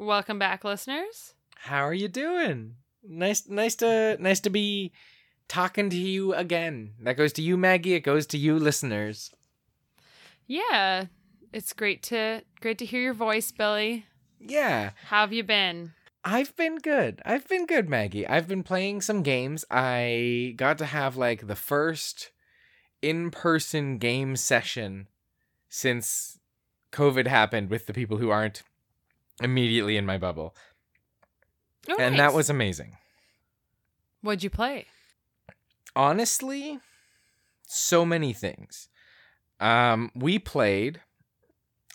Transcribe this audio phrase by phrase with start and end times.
[0.00, 1.34] Welcome back, listeners.
[1.56, 2.76] How are you doing?
[3.06, 4.92] Nice, nice to, nice to be
[5.46, 6.92] talking to you again.
[7.02, 7.92] That goes to you, Maggie.
[7.92, 9.30] It goes to you, listeners.
[10.46, 11.04] Yeah,
[11.52, 14.06] it's great to great to hear your voice, Billy.
[14.40, 15.92] Yeah, How have you been?
[16.24, 17.20] I've been good.
[17.26, 18.26] I've been good, Maggie.
[18.26, 19.66] I've been playing some games.
[19.70, 22.30] I got to have like the first
[23.02, 25.08] in-person game session
[25.68, 26.38] since
[26.90, 28.62] COVID happened with the people who aren't
[29.40, 30.54] immediately in my bubble.
[31.88, 32.30] Oh, And nice.
[32.30, 32.96] that was amazing.
[34.22, 34.86] What'd you play?
[35.96, 36.78] honestly
[37.66, 38.88] so many things
[39.58, 41.00] um we played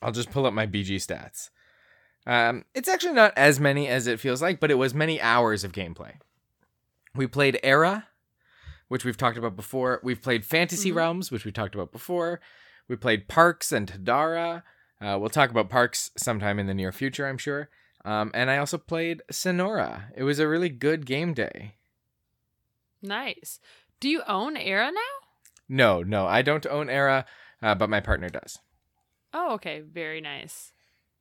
[0.02, 1.50] i'll just pull up my bg stats
[2.28, 5.64] um it's actually not as many as it feels like but it was many hours
[5.64, 6.12] of gameplay
[7.16, 8.06] we played era
[8.90, 10.96] which we've talked about before we've played fantasy Mhm.
[10.96, 12.42] realms which we talked about before
[12.90, 14.62] we played parks and tadara
[15.06, 17.70] uh, we'll talk about parks sometime in the near future i'm sure
[18.04, 21.76] um, and i also played sonora it was a really good game day
[23.06, 23.60] Nice.
[24.00, 25.28] Do you own Era now?
[25.70, 27.26] No, no, I don't own Era,
[27.62, 28.60] uh, but my partner does.
[29.34, 29.82] Oh, okay.
[29.82, 30.72] Very nice.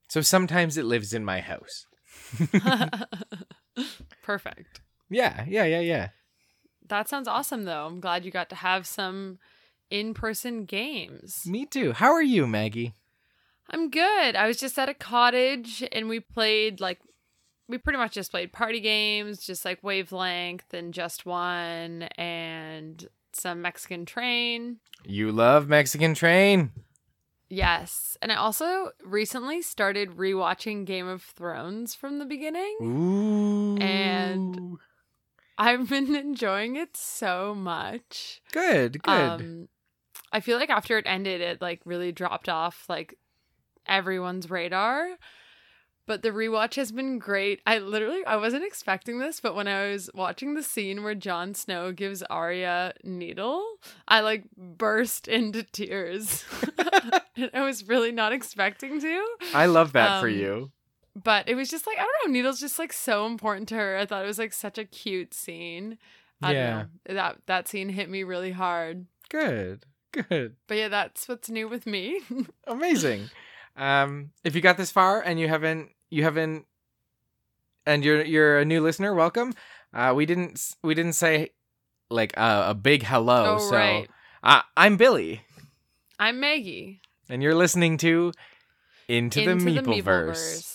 [0.08, 1.86] So sometimes it lives in my house.
[4.22, 4.80] Perfect.
[5.10, 6.08] Yeah, yeah, yeah, yeah.
[6.86, 7.86] That sounds awesome, though.
[7.86, 9.38] I'm glad you got to have some
[9.90, 11.44] in person games.
[11.46, 11.92] Me too.
[11.92, 12.94] How are you, Maggie?
[13.70, 14.36] I'm good.
[14.36, 17.00] I was just at a cottage and we played like
[17.68, 23.62] we pretty much just played party games, just like wavelength and just one and some
[23.62, 24.78] Mexican train.
[25.04, 26.70] You love Mexican Train.
[27.48, 28.16] Yes.
[28.22, 32.76] And I also recently started rewatching Game of Thrones from the beginning.
[32.82, 33.76] Ooh.
[33.78, 34.78] And-
[35.56, 38.42] I've been enjoying it so much.
[38.52, 39.10] good, good.
[39.12, 39.68] Um
[40.32, 43.16] I feel like after it ended it like really dropped off like
[43.86, 45.16] everyone's radar.
[46.06, 47.60] But the rewatch has been great.
[47.66, 51.54] I literally I wasn't expecting this, but when I was watching the scene where Jon
[51.54, 53.64] Snow gives Arya needle,
[54.06, 56.44] I like burst into tears.
[57.36, 59.26] and I was really not expecting to.
[59.54, 60.72] I love that for um, you.
[61.16, 63.96] But it was just like I don't know, Needle's just like so important to her.
[63.96, 65.96] I thought it was like such a cute scene.
[66.42, 66.70] I Yeah.
[66.70, 67.14] don't know.
[67.14, 69.06] That that scene hit me really hard.
[69.30, 70.56] Good, good.
[70.66, 72.20] But yeah, that's what's new with me.
[72.66, 73.30] Amazing.
[73.76, 76.66] Um, if you got this far and you haven't, you haven't,
[77.86, 79.52] and you're you're a new listener, welcome.
[79.92, 81.50] Uh, we didn't we didn't say
[82.10, 83.56] like uh, a big hello.
[83.56, 84.08] oh so right.
[84.42, 85.42] uh, I'm Billy.
[86.18, 87.00] I'm Maggie.
[87.28, 88.32] and you're listening to
[89.08, 90.02] Into, the Meepleverse.
[90.02, 90.73] Meepleverse.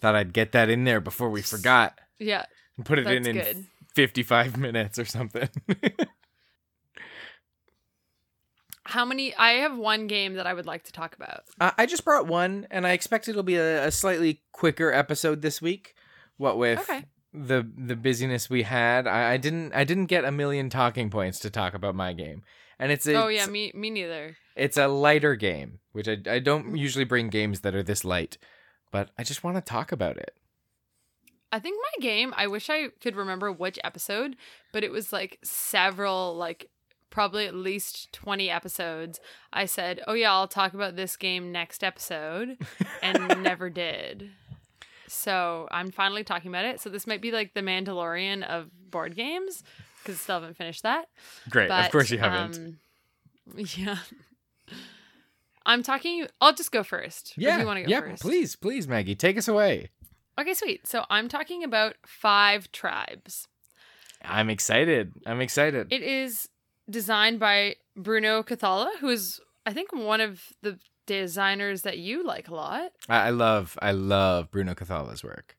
[0.00, 2.44] Thought I'd get that in there before we forgot Yeah,
[2.76, 3.66] and put it that's in in good.
[3.94, 5.48] 55 minutes or something.
[8.84, 9.34] How many?
[9.36, 11.42] I have one game that I would like to talk about.
[11.60, 15.42] uh, I just brought one, and I expect it'll be a, a slightly quicker episode
[15.42, 15.94] this week.
[16.38, 17.04] What with Okay.
[17.32, 21.38] the the busyness we had, I, I didn't I didn't get a million talking points
[21.40, 22.42] to talk about my game,
[22.78, 24.36] and it's a, oh yeah, me me neither.
[24.56, 28.38] it's a lighter game, which I I don't usually bring games that are this light,
[28.90, 30.34] but I just want to talk about it.
[31.52, 34.36] I think my game, I wish I could remember which episode,
[34.72, 36.70] but it was like several, like
[37.10, 39.18] probably at least 20 episodes.
[39.52, 42.56] I said, oh yeah, I'll talk about this game next episode,
[43.02, 44.30] and never did.
[45.08, 46.80] So I'm finally talking about it.
[46.80, 49.64] So this might be like the Mandalorian of board games,
[49.98, 51.08] because I still haven't finished that.
[51.48, 52.56] Great, But, of course you haven't.
[52.56, 52.76] um,
[53.56, 53.98] yeah.
[55.70, 57.34] I'm talking, I'll just go first.
[57.36, 58.22] Yeah, you want to go yeah, first?
[58.22, 59.90] please, please, Maggie, take us away.
[60.36, 60.84] Okay, sweet.
[60.88, 63.46] So I'm talking about five tribes.
[64.24, 65.12] I'm excited.
[65.24, 65.92] I'm excited.
[65.92, 66.48] It is
[66.90, 70.76] designed by Bruno Cathala, who is, I think, one of the
[71.06, 72.90] designers that you like a lot.
[73.08, 75.56] I, I love, I love Bruno Cathala's work.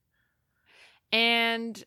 [1.14, 1.82] And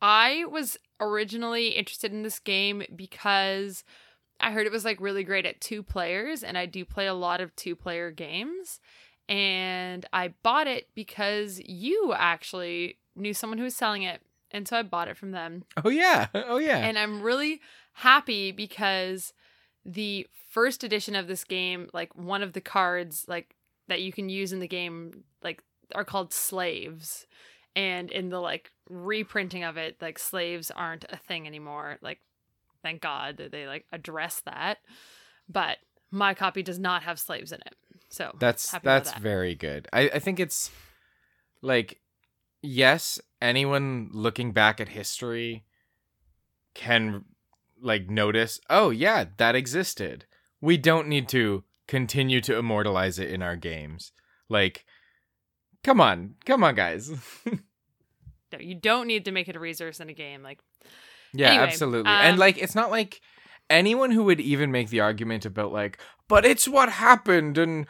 [0.00, 3.82] I was originally interested in this game because
[4.40, 7.14] I heard it was like really great at two players, and I do play a
[7.14, 8.80] lot of two player games.
[9.28, 14.20] And I bought it because you actually knew someone who was selling it.
[14.50, 15.64] And so I bought it from them.
[15.82, 16.78] Oh yeah, oh yeah.
[16.78, 17.60] And I'm really
[17.94, 19.32] happy because
[19.84, 23.54] the first edition of this game, like one of the cards like
[23.88, 25.62] that you can use in the game, like
[25.94, 27.26] are called slaves.
[27.76, 31.98] And in the like reprinting of it, like slaves aren't a thing anymore.
[32.00, 32.20] Like
[32.84, 34.78] thank God that they like address that.
[35.48, 35.78] But
[36.12, 37.74] my copy does not have slaves in it.
[38.08, 39.20] So That's that's that.
[39.20, 39.88] very good.
[39.92, 40.70] I, I think it's
[41.62, 42.00] like
[42.62, 45.64] yes, anyone looking back at history
[46.74, 47.24] can
[47.82, 50.26] like notice, oh yeah, that existed.
[50.60, 54.12] We don't need to continue to immortalize it in our games.
[54.48, 54.84] Like
[55.82, 57.10] come on, come on guys.
[58.54, 60.42] No, you don't need to make it a resource in a game.
[60.42, 60.60] Like,
[61.34, 62.10] yeah, Anyway, absolutely.
[62.10, 63.20] um, and like it's not like
[63.68, 65.98] anyone who would even make the argument about like,
[66.28, 67.86] but it's what happened and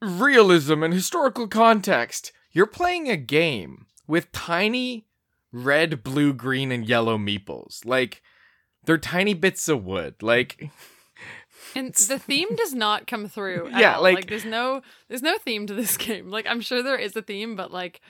[0.00, 2.32] realism and historical context.
[2.52, 5.06] You're playing a game with tiny
[5.52, 7.84] red, blue, green, and yellow meeples.
[7.84, 8.22] Like
[8.84, 10.16] they're tiny bits of wood.
[10.22, 10.70] Like
[11.76, 13.68] and the theme does not come through.
[13.72, 14.02] At Yeah, all.
[14.02, 16.30] like- like there's no there's no theme to this game.
[16.30, 18.00] Like I'm sure there is a theme, but like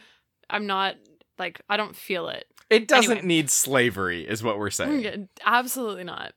[0.49, 0.97] I'm not
[1.39, 2.47] like I don't feel it.
[2.71, 3.27] It doesn't Anyway.
[3.27, 5.29] need slavery, is what we're saying.
[5.45, 6.33] Absolutely not.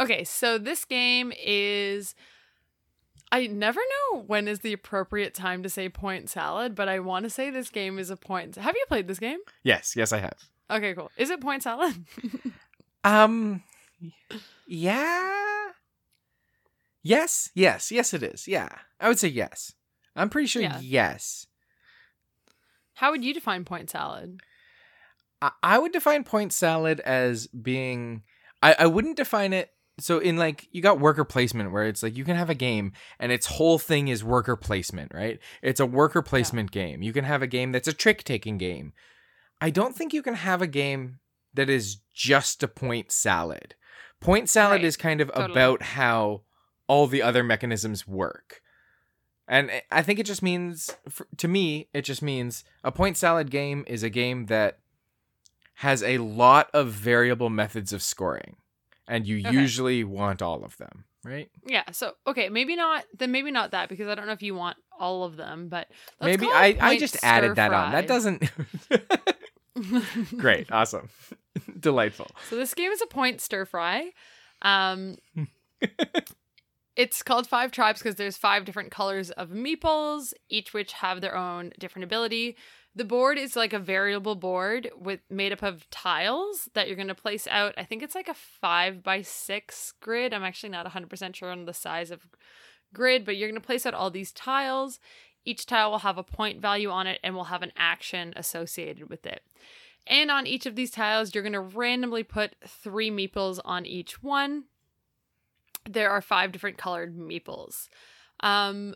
[0.00, 2.14] Okay, so this game is.
[3.30, 3.80] I never
[4.12, 7.48] know when is the appropriate time to say point salad, but I want to say
[7.48, 8.56] this game is a point.
[8.56, 9.38] Have you played this game?
[9.62, 10.36] Yes, yes, I have.
[10.70, 11.10] Okay, cool.
[11.16, 11.94] Is it point salad?
[13.04, 13.64] Um,
[14.66, 15.70] yeah.
[17.02, 18.46] Yes, yes, yes, it is.
[18.46, 18.68] Yeah,
[19.00, 19.74] I would say yes.
[20.14, 20.78] I'm pretty sure Yeah.
[20.80, 21.46] yes.
[22.94, 24.40] How would you define point salad?
[25.62, 28.22] I, would define point salad as being.
[28.62, 29.70] I, I wouldn't define it.
[30.00, 32.92] So in like you got worker placement where it's like you can have a game
[33.20, 35.38] and its whole thing is worker placement, right?
[35.62, 37.02] It's a worker placement game.
[37.02, 38.94] You can have a game that's a trick taking game.
[39.60, 41.18] I don't think you can have a game
[41.54, 43.74] that is just a point salad.
[44.20, 44.84] Point salad Right.
[44.84, 45.52] is kind of Totally.
[45.52, 46.42] about how
[46.86, 48.62] all the other mechanisms work.
[49.46, 50.96] And I think it just means,
[51.36, 54.78] to me, it just means a point salad game is a game that
[55.74, 58.56] has a lot of variable methods of scoring.
[59.08, 59.50] And you Okay.
[59.52, 61.50] usually want all of them, right?
[61.66, 61.82] Yeah.
[61.92, 63.04] So okay, maybe not.
[63.18, 65.88] Then maybe not that because I don't know if you want all of them, but
[66.20, 67.92] let's Maybe I, I just added that on.
[67.92, 68.48] That doesn't.
[70.38, 70.70] Great.
[70.70, 71.08] Awesome.
[71.80, 72.30] Delightful.
[72.48, 74.10] So this game is a point stir fry.
[74.62, 75.16] Um,
[76.96, 81.36] it's called Five Tribes because there's five different colors of meeples, each which have their
[81.36, 82.56] own different ability.
[82.94, 87.08] The board is like a variable board with made up of tiles that you're going
[87.08, 87.74] to place out.
[87.78, 90.34] I think it's like a five by six grid.
[90.34, 92.28] I'm actually not 100% sure on the size of
[92.92, 95.00] grid, but you're going to place out all these tiles.
[95.44, 99.08] Each tile will have a point value on it and will have an action associated
[99.08, 99.42] with it.
[100.06, 104.22] And on each of these tiles, you're going to randomly put three meeples on each
[104.22, 104.64] one.
[105.88, 107.88] There are five different colored meeples.
[108.40, 108.94] Um,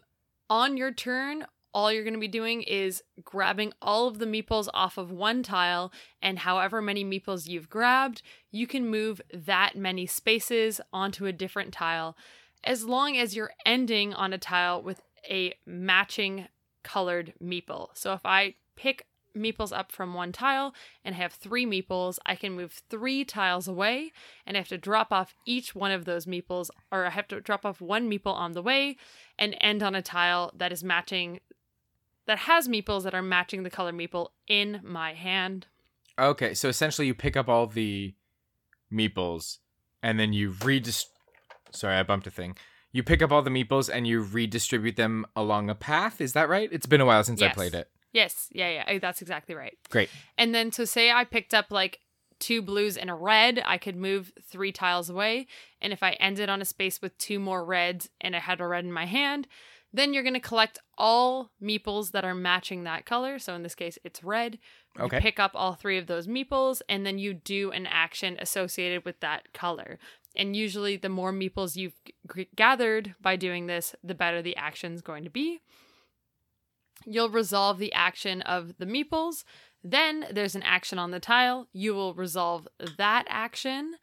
[0.51, 4.67] on your turn, all you're going to be doing is grabbing all of the meeples
[4.73, 5.93] off of one tile,
[6.23, 11.75] and however many meeples you've grabbed, you can move that many spaces onto a different
[11.75, 12.17] tile
[12.65, 16.49] as long as you're ending on a tile with a matching
[16.83, 17.89] colored meeple.
[17.93, 19.05] So if I pick
[19.37, 20.73] meeples up from one tile
[21.05, 24.13] and have three meeples, I can move three tiles away
[24.47, 27.41] and I have to drop off each one of those meeples, or I have to
[27.43, 28.97] drop off one meeple on the way
[29.39, 31.41] and end on a tile that is matching,
[32.27, 35.67] that has meeples that are matching the color meeple in my hand.
[36.19, 38.15] Okay, so essentially you pick up all the
[38.93, 39.59] meeples
[40.03, 41.07] and then you redist.
[41.71, 42.57] Sorry, I bumped a thing.
[42.93, 46.21] You pick up all the meeples and you redistribute them along a path.
[46.21, 46.69] Is that right?
[46.73, 47.91] It's been a while since I played it.
[48.13, 49.77] Yes, yeah, yeah, eh, that's exactly right.
[49.91, 50.09] Great.
[50.39, 52.01] And then so say I picked up like
[52.39, 55.47] two blues and a red, I could move three tiles away.
[55.83, 58.67] And if I ended on a space with two more reds and I had a
[58.67, 59.47] red in my hand,
[59.97, 63.39] then you're going to collect all meeples that are matching that color.
[63.39, 64.59] So in this case, it's red.
[64.97, 65.21] You Okay.
[65.21, 69.21] pick up all three of those meeples and then you do an action associated with
[69.21, 69.99] that color.
[70.35, 71.99] And usually, the more meeples you've
[72.35, 75.61] g- gathered by doing this, the better the action's going to be.
[77.07, 79.45] You'll resolve the action of the meeples.
[79.83, 81.69] Then there's an action on the tile.
[81.73, 82.67] You will resolve
[82.99, 83.95] that action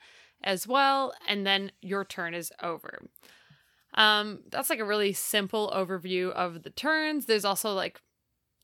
[0.44, 3.04] as well, and then your turn is over.
[3.96, 7.26] Um, that's like a really simple overview of the turns.
[7.26, 8.02] There's also like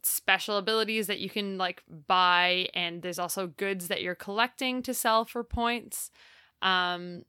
[0.03, 4.93] special abilities that you can like buy, and there's also goods that you're collecting to
[4.93, 6.09] sell for points.
[6.62, 7.24] Um,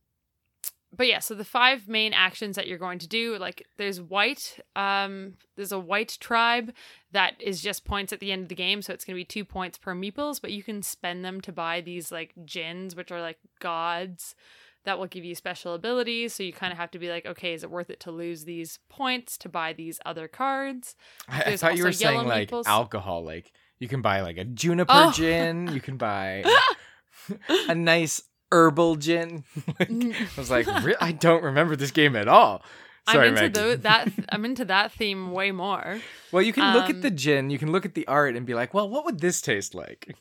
[0.93, 4.59] but yeah, so the five main actions that you're going to do, like there's white,
[4.75, 6.73] um, there's a white tribe
[7.13, 9.45] that is just points at the end of the game, so it's gonna be two
[9.45, 13.21] points per meeples, but you can spend them to buy these like djinns, which are
[13.21, 14.35] like gods
[14.85, 16.35] that will give you special abilities.
[16.35, 18.45] So you kind of have to be like, okay, is it worth it to lose
[18.45, 20.97] these points to buy these other cards?
[21.29, 23.23] I, I thought you were saying like alcohol.
[23.25, 25.13] Like you can buy like a juniper Oh.
[25.13, 25.69] gin.
[25.73, 26.45] You can buy
[27.69, 28.23] a nice
[28.53, 29.45] herbal gin.
[29.79, 32.63] Like, I was like, "Re- I don't remember this game at all.
[33.11, 34.09] Sorry, I'm into tho- that.
[34.31, 36.01] I'm into that theme way more.
[36.33, 38.45] Well, you can look Um, at the gin, you can look at the art, and
[38.47, 40.15] be like, well, what would this taste like?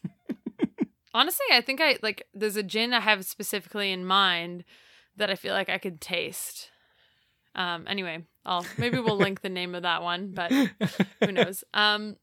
[1.13, 2.27] Honestly, I think I like.
[2.33, 4.63] There's a gin I have specifically in mind
[5.17, 6.69] that I feel like I could taste.
[7.55, 7.85] Um.
[7.87, 12.15] Anyway, I'll maybe we'll link the name of that one, but who knows um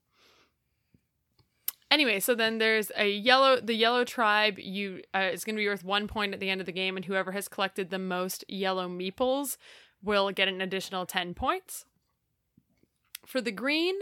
[1.90, 5.68] anyway so then there's a yellow the yellow tribe you uh, is going to be
[5.68, 8.44] worth one point at the end of the game and whoever has collected the most
[8.48, 9.56] yellow meeples
[10.02, 11.84] will get an additional 10 points
[13.24, 13.94] for the green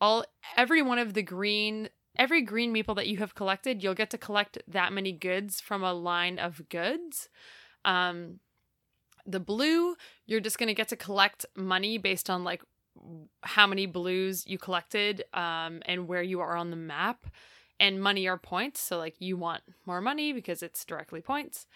[0.00, 0.24] all
[0.56, 1.88] every one of the green
[2.18, 5.82] every green meeple that you have collected you'll get to collect that many goods from
[5.82, 7.28] a line of goods
[7.84, 8.40] um
[9.26, 9.96] the blue
[10.26, 12.62] you're just going to get to collect money based on like
[13.42, 17.26] how many blues you collected um, and where you are on the map.
[17.78, 18.80] And money are points.
[18.80, 21.66] So, like, you want more money because it's directly points.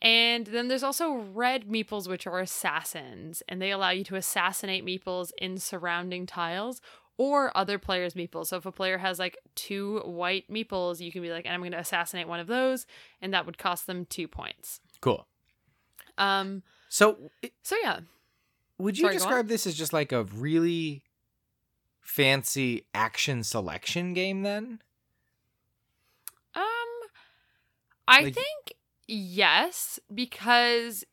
[0.00, 4.86] And then there's also red meeples, which are assassins, and they allow you to assassinate
[4.86, 6.80] meeples in surrounding tiles
[7.22, 8.46] or other players' meeples.
[8.46, 11.60] So, if a player has like two white meeples, you can be like, and I'm
[11.60, 12.86] going to assassinate one of those,
[13.20, 14.80] and that would cost them two points.
[15.02, 15.26] cool.
[16.16, 18.00] Um, So, i- so yeah,
[18.78, 21.02] would you Sorry, describe this as just like a really
[22.00, 24.80] fancy action selection game then?
[26.54, 26.62] Um,
[28.08, 28.72] I Like- think
[29.06, 31.04] yes, because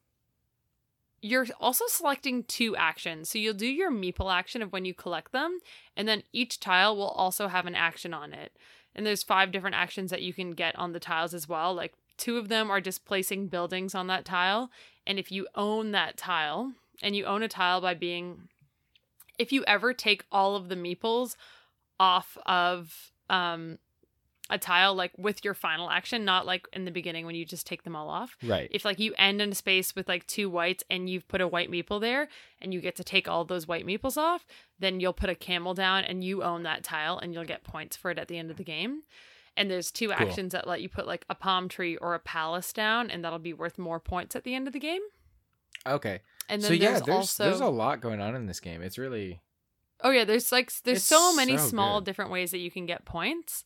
[1.22, 3.30] you're also selecting two actions.
[3.30, 5.60] So you'll do your meeple action of when you collect them,
[5.96, 8.54] and then each tile will also have an action on it.
[8.96, 11.74] And there's five different actions that you can get on the tiles as well.
[11.74, 14.72] Like two of them are just placing buildings on that tile.
[15.06, 18.50] And if you own that tile, and you own a tile by being
[19.38, 21.36] if you ever take all of the meeples
[22.00, 23.78] off of um
[24.50, 27.68] a tile like with your final action, not like in the beginning when you just
[27.68, 28.38] take them all off.
[28.44, 28.70] Right.
[28.72, 31.48] If like you end in a space with like two whites and you've put a
[31.48, 32.30] white meeple there
[32.62, 34.46] and you get to take all those white meeples off,
[34.80, 37.98] then you'll put a camel down and you own that tile and you'll get points
[37.98, 39.02] for it at the end of the game.
[39.58, 40.28] And there's two Cool.
[40.28, 43.40] actions that let you put like a palm tree or a palace down and that'll
[43.40, 45.02] be worth more points at the end of the game.
[45.86, 46.22] okay.
[46.50, 48.82] And then so yeah, there's, there's also there's a lot going on in this game.
[48.82, 49.42] It's really
[50.02, 52.06] Oh yeah, there's like there's It's so many so small good.
[52.06, 53.66] different ways that you can get points.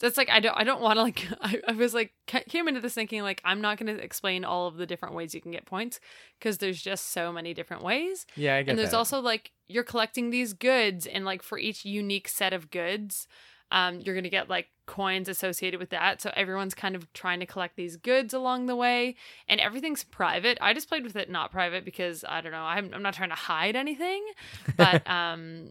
[0.00, 2.80] That's like I don't I don't want to like I, I was like came into
[2.80, 5.50] this thinking like I'm not going to explain all of the different ways you can
[5.50, 6.00] get points
[6.38, 8.26] because there's just so many different ways.
[8.36, 8.56] yeah.
[8.56, 8.96] I get and there's that.
[8.96, 13.26] also like you're collecting these goods and like for each unique set of goods,
[13.72, 16.22] um you're going to get like coins associated with that.
[16.22, 19.16] So everyone's kind of trying to collect these goods along the way
[19.48, 20.58] and everything's private.
[20.60, 23.30] I just played with it not private because I don't know, I'm I'm not trying
[23.30, 24.24] to hide anything
[24.76, 25.70] but um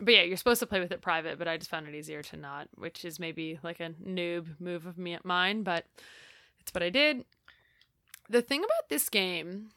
[0.00, 2.22] but yeah you're supposed to play with it private but i just found it easier
[2.22, 5.86] to not which is maybe like a noob move of me mine but
[6.60, 7.24] it's what i did
[8.28, 9.70] the thing about this game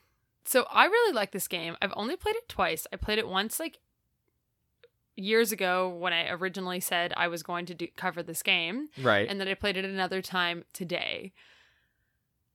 [0.45, 3.59] so i really like this game i've only played it twice i played it once
[3.59, 3.79] like
[5.15, 9.27] years ago when i originally said i was going to do cover this game right.
[9.29, 11.33] and then I played it another time today.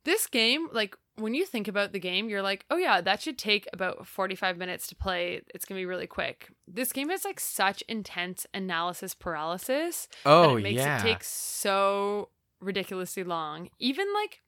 [0.04, 3.38] This game, like when you think about the game, you're like, oh yeah, that should
[3.38, 5.40] take about 45 minutes to play.
[5.54, 6.50] It's gonna be really quick.
[6.68, 10.98] This game has like such intense analysis paralysis that oh it makes yeah.
[10.98, 12.28] it take so
[12.60, 13.70] ridiculously long.
[13.78, 14.42] Even like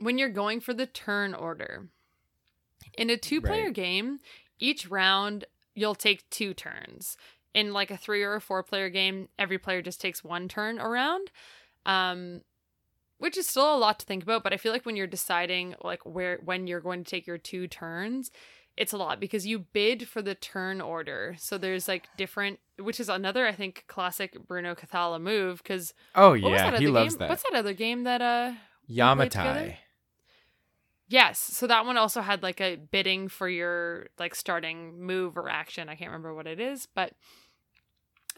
[0.00, 1.88] when you're going for the turn order.
[2.96, 3.74] In a two player Right.
[3.74, 4.18] game,
[4.58, 7.16] each round you'll take two turns.
[7.54, 10.78] In like a three or a four player game, every player just takes one turn
[10.78, 11.30] around.
[11.86, 12.42] Um
[13.18, 15.74] which is still a lot to think about, but I feel like when you're deciding
[15.82, 18.30] like where when you're going to take your two turns,
[18.76, 21.34] it's a lot because you bid for the turn order.
[21.38, 26.32] So there's like different which is another I think classic Bruno Cathala move cuz oh
[26.32, 26.78] yeah.
[26.78, 27.18] He loves game?
[27.18, 27.28] that.
[27.28, 28.52] What's that other game that uh?
[28.88, 29.76] Yamatai.
[31.10, 35.48] Yes, so that one also had like a bidding for your like starting move or
[35.48, 35.88] action.
[35.88, 37.14] I can't remember what it is, but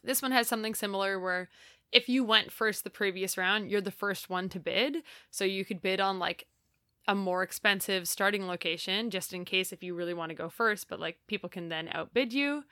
[0.04, 1.48] this one has something similar where
[1.92, 4.98] if you went first the previous round, you're the first one to bid.
[5.30, 6.46] So you could bid on like
[7.08, 10.88] a more expensive starting location just in case if you really want to go first,
[10.88, 12.64] but like people can then outbid you.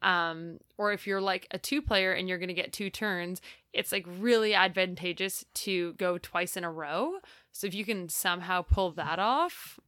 [0.00, 3.40] Um, or if you're like a two player and you're going to get two turns,
[3.72, 7.18] it's like really advantageous to go twice in a row.
[7.52, 9.78] So if you can somehow pull that off,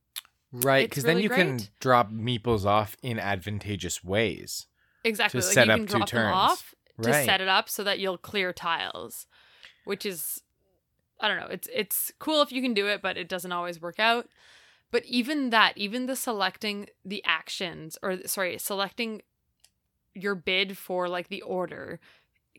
[0.52, 4.66] Right, because really then you can drop meeples off in advantageous ways.
[5.02, 6.32] exactly, To like set you up can two turns.
[6.32, 7.26] off to Right.
[7.26, 9.26] set it up so that you'll clear tiles,
[9.84, 10.42] which is
[11.20, 11.46] I don't know.
[11.46, 14.28] It's it's cool if you can do it, but it doesn't always work out.
[14.90, 19.22] But even that, even the selecting the actions or sorry, selecting
[20.14, 21.98] your bid for like the order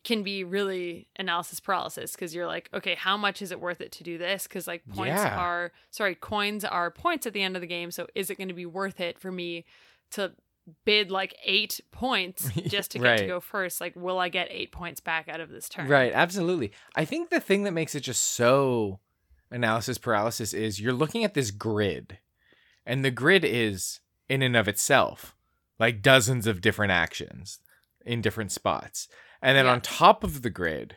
[0.04, 3.92] can be really analysis paralysis because you're like, okay, how much is it worth it
[3.94, 4.44] to do this?
[4.44, 5.38] Because like points Yeah.
[5.38, 7.89] are sorry, coins are points at the end of the game.
[7.92, 9.65] So is it going to be worth it for me
[10.12, 10.34] to
[10.86, 13.17] bid like eight points just to get Right.
[13.19, 13.79] to go first.
[13.81, 15.88] Like, will I get eight points back out of this turn?
[15.88, 16.72] Right, absolutely.
[16.95, 19.00] I think the thing that makes it just so
[19.51, 22.17] analysis paralysis is you're looking at this grid,
[22.86, 25.36] and the grid is in and of itself
[25.77, 27.60] like dozens of different actions
[28.05, 29.07] in different spots.
[29.41, 30.95] And then on top of the grid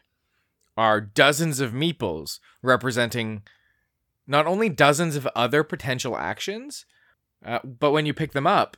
[0.76, 3.42] are dozens of meeples representing
[4.26, 6.87] not only dozens of other potential actions,
[7.44, 8.76] uh, but when you pick them up,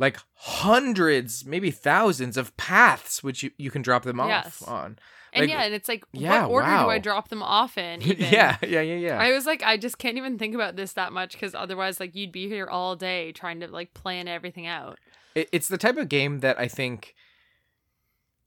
[0.00, 4.62] like hundreds, maybe thousands of paths which you, you can drop them off Yes.
[4.62, 4.98] on.
[5.32, 6.88] And Like- yeah, and it's like, Yeah, what order do.
[6.88, 8.02] I drop them off in?
[8.10, 8.16] even?
[8.32, 9.18] yeah, yeah, yeah, yeah.
[9.20, 12.16] I was like, I just can't even think about this that much because otherwise, like,
[12.16, 14.98] you'd be here all day trying to like plan everything out.
[15.36, 17.14] It, it's the type of game that I think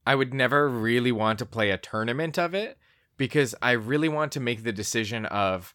[0.06, 2.76] I would never really want to play a tournament of it
[3.16, 5.72] because I really want to make the decision of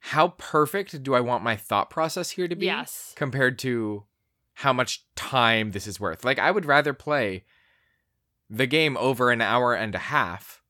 [0.00, 3.12] how perfect do I want my thought process here to be Yes.
[3.16, 4.04] compared to
[4.58, 6.24] how much time this is worth.
[6.24, 7.44] Like I would rather play
[8.50, 10.62] the game over an hour and a half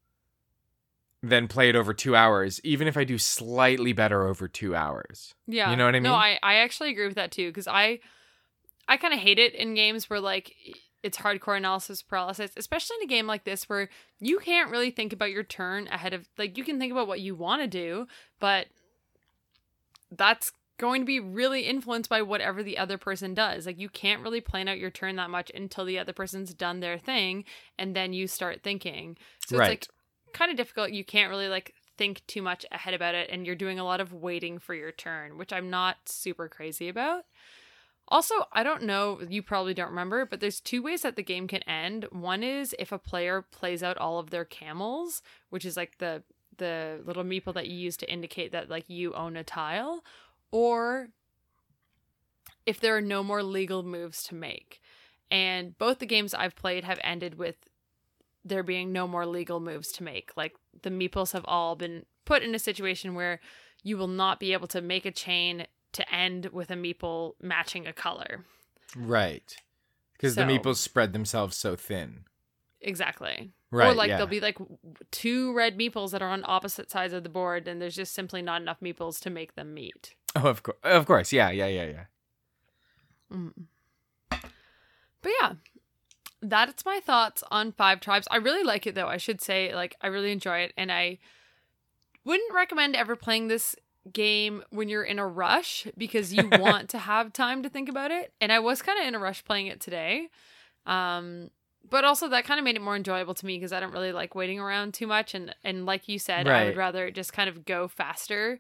[1.23, 5.35] than play it over 2 hours even if I do slightly better over 2 hours.
[5.47, 5.71] Yeah.
[5.71, 6.03] You know what I mean?
[6.03, 6.15] No.
[6.15, 8.01] I, I actually agree with that too because I
[8.87, 10.55] I kind of hate it in games where like
[11.03, 13.89] it's hardcore analysis paralysis, especially in a game like this where
[14.21, 17.21] you can't really think about your turn ahead of like you can think about what
[17.21, 18.07] you want to do,
[18.39, 18.67] but
[20.11, 23.67] that's going to be really influenced by whatever the other person does.
[23.67, 26.81] Like you can't really plan out your turn that much until the other person's done
[26.81, 27.45] their thing
[27.79, 29.17] and then you start thinking.
[29.47, 29.69] So it's Right.
[29.69, 29.89] like
[30.33, 30.91] kind of difficult.
[30.93, 34.01] You can't really like think too much ahead about it and you're doing a lot
[34.01, 37.25] of waiting for your turn, which I'm not super crazy about.
[38.11, 41.47] Also, I don't know, you probably don't remember, but there's two ways that the game
[41.47, 42.07] can end.
[42.11, 45.21] One is if a player plays out all of their camels,
[45.51, 46.23] which is like the
[46.57, 50.03] the little meeple that you use to indicate that like you own a tile,
[50.51, 51.09] or
[52.67, 54.81] if there are no more legal moves to make.
[55.31, 57.57] And both the games I've played have ended with
[58.45, 60.31] there being no more legal moves to make.
[60.37, 63.41] Like the meeples have all been put in a situation where
[63.83, 67.87] you will not be able to make a chain to end with a meeple matching
[67.87, 68.45] a color.
[68.95, 69.57] Right.
[70.19, 72.25] Cuz the meeples spread themselves so thin.
[72.81, 73.53] Exactly.
[73.71, 73.91] Right.
[73.91, 74.17] or like yeah.
[74.17, 74.59] there'll be like
[75.11, 78.41] two red meeples that are on opposite sides of the board and there's just simply
[78.41, 80.15] not enough meeples to make them meet.
[80.37, 82.05] Oh, of course, of course, yeah, yeah, yeah, yeah.
[83.33, 83.53] Mm.
[84.31, 85.53] But yeah,
[86.41, 88.29] that's my thoughts on Five Tribes.
[88.31, 89.09] I really like it though.
[89.09, 91.19] I should say, like, I really enjoy it, and I
[92.25, 93.75] wouldn't recommend ever playing this
[94.13, 98.11] game when you're in a rush because you want to have time to think about
[98.11, 98.33] it.
[98.41, 100.29] And I was kind of in a rush playing it today.
[100.87, 101.51] Um,
[101.91, 104.13] but also that kind of made it more enjoyable to me because I don't really
[104.13, 107.49] like waiting around too much and and like you said, I would rather just kind
[107.49, 108.59] of go faster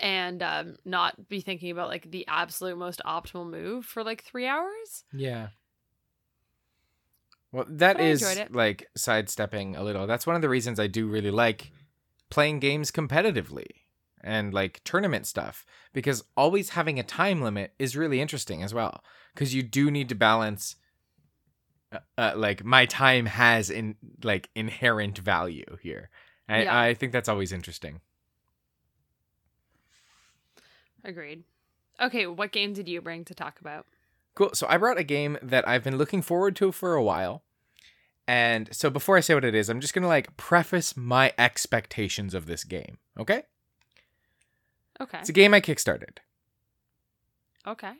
[0.00, 4.46] and um, not be thinking about like the absolute most optimal move for like three
[4.46, 5.04] hours.
[5.12, 5.48] Yeah.
[7.52, 10.06] Well, that is like sidestepping a little.
[10.06, 11.72] That's one of the reasons I do really like
[12.30, 13.66] playing games competitively
[14.22, 19.02] and like tournament stuff because always having a time limit is really interesting as well
[19.32, 20.76] because you do need to balance
[21.92, 26.10] uh, uh, like my time has in like inherent value here.
[26.48, 26.80] I, Yeah.
[26.80, 28.00] I think that's always interesting.
[31.04, 31.44] Agreed.
[32.00, 33.86] Okay, what game did you bring to talk about?
[34.34, 34.50] Cool.
[34.54, 37.42] So I brought a game that I've been looking forward to for a while.
[38.26, 41.32] And so before I say what it is, I'm just going to like preface my
[41.38, 42.98] expectations of this game.
[43.18, 43.42] Okay?
[45.00, 45.18] Okay.
[45.18, 46.18] It's a game I kickstarted.
[47.66, 47.92] Okay.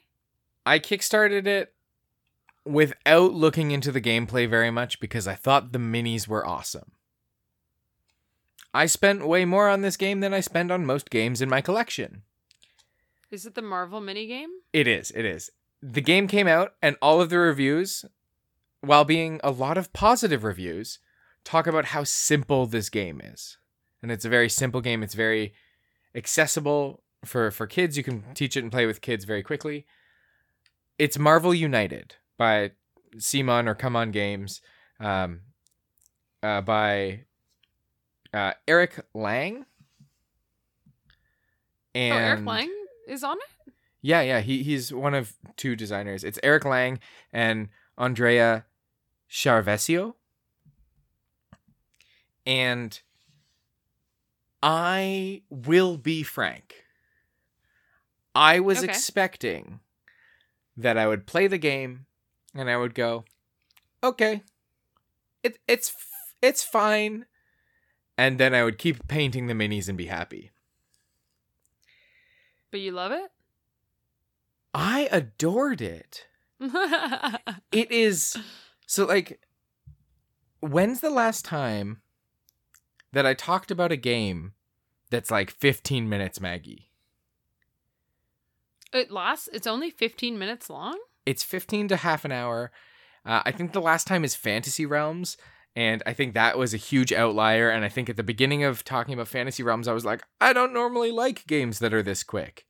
[0.66, 1.72] I kickstarted it
[2.64, 6.92] without looking into the gameplay very much because I thought the minis were awesome.
[8.74, 11.62] I spent way more on this game than I spend on most games in my
[11.62, 12.22] collection.
[13.30, 14.46] Is it the Marvel minigame?
[14.72, 15.10] It is.
[15.10, 15.50] It is.
[15.82, 18.04] The game came out, and all of the reviews,
[18.80, 20.98] while being a lot of positive reviews,
[21.44, 23.58] talk about how simple this game is.
[24.02, 25.02] And it's a very simple game.
[25.02, 25.52] It's very
[26.14, 27.96] accessible for for kids.
[27.96, 29.84] You can teach it and play with kids very quickly.
[30.98, 32.72] It's Marvel United by
[33.16, 34.60] CMON or Come On Games,
[35.00, 35.40] um,
[36.42, 37.24] uh, by
[38.32, 39.66] uh, Eric Lang.
[41.94, 42.77] And oh, Eric Lang
[43.08, 43.72] is on it?
[44.00, 46.22] yeah, yeah, he he's one of two designers.
[46.24, 47.00] It's Eric Lang
[47.32, 48.64] and Andrea
[49.30, 50.14] Chiarvesio.
[52.46, 53.00] And
[54.62, 56.84] I will be frank.
[58.34, 58.86] I was Okay.
[58.88, 59.80] expecting
[60.76, 62.06] that I would play the game
[62.54, 63.24] and I would go,
[64.02, 64.42] "Okay.
[65.42, 65.94] It it's
[66.40, 67.26] it's fine."
[68.16, 70.50] And then I would keep painting the minis and be happy.
[72.70, 73.30] But you love it?
[74.74, 76.26] I adored it.
[77.70, 78.36] It is
[78.86, 79.40] so like
[80.60, 82.00] when's the last time
[83.12, 84.54] that I talked about a game
[85.10, 86.90] that's like 15 minutes, Maggie?
[88.92, 89.48] it lasts.
[89.52, 90.98] It's only fifteen minutes long.
[91.26, 92.72] It's 15 to half an hour.
[93.24, 95.36] Uh, I think the last time is Fantasy Realms,
[95.76, 97.70] and I think that was a huge outlier.
[97.70, 100.52] And I think at the beginning of talking about Fantasy Realms, I was like, I
[100.52, 102.66] don't normally like games that are this quick.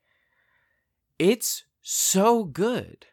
[1.19, 3.07] It's so good.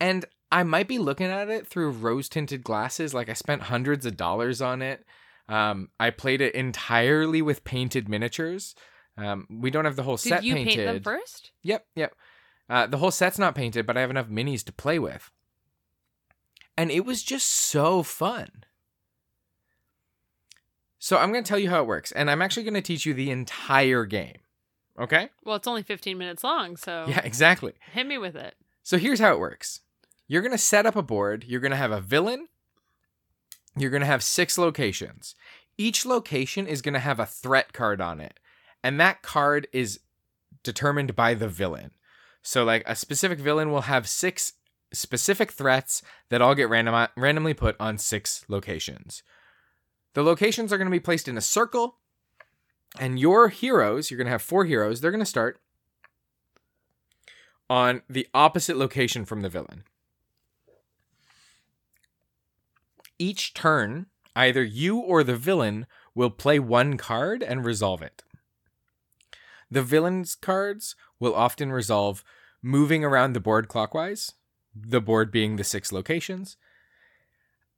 [0.00, 3.14] And I might be looking at it through rose tinted glasses.
[3.14, 5.04] Like I spent hundreds of dollars on it.
[5.48, 8.74] Um, I played it entirely with painted miniatures.
[9.16, 10.74] Um, we don't have the whole Did set you painted.
[10.74, 11.52] paint them first?
[11.62, 12.14] Yep, yep.
[12.68, 15.30] Uh, the whole set's not painted, but I have enough minis to play with.
[16.76, 18.64] And it was just so fun.
[21.04, 23.04] So I'm going to tell you how it works, and I'm actually going to teach
[23.04, 24.36] you the entire game.
[24.96, 25.30] Okay?
[25.44, 27.72] Well, it's only fifteen minutes long, so Yeah, exactly.
[27.90, 28.54] hit me with it.
[28.84, 29.80] So here's how it works
[30.28, 32.46] you're going to set up a board, you're going to have a villain,
[33.76, 35.34] you're going to have six locations.
[35.76, 38.38] Each location is going to have a threat card on it,
[38.84, 39.98] and that card is
[40.62, 41.90] determined by the villain.
[42.42, 44.52] So, like, a specific villain will have six
[44.92, 49.24] specific threats that all get random- randomly put on six locations.
[50.14, 51.96] The locations are going to be placed in a circle,
[52.98, 55.60] and your heroes, you're going to have four heroes, they're going to start
[57.70, 59.84] on the opposite location from the villain.
[63.18, 68.22] Each turn, either you or the villain will play one card and resolve it.
[69.70, 72.22] The villain's cards will often resolve
[72.60, 74.32] moving around the board clockwise,
[74.74, 76.58] the board being the six locations,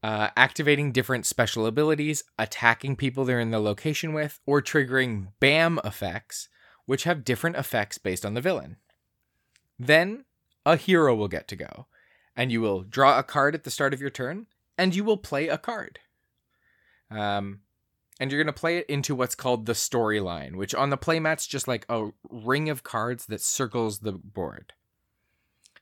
[0.05, 5.81] uh, activating different special abilities, attacking people they're in the location with, or triggering BAM
[5.83, 6.51] effects,
[6.85, 8.77] which have different effects based on the villain.
[9.79, 10.27] Then
[10.67, 11.87] a hero will get to go,
[12.37, 14.45] and you will draw a card at the start of your turn,
[14.77, 16.01] and you will play a card.
[17.11, 17.61] Um,
[18.21, 21.47] and you're going to play it into what's called the storyline, which on the playmat's
[21.47, 24.75] just like a ring of cards that circles the board.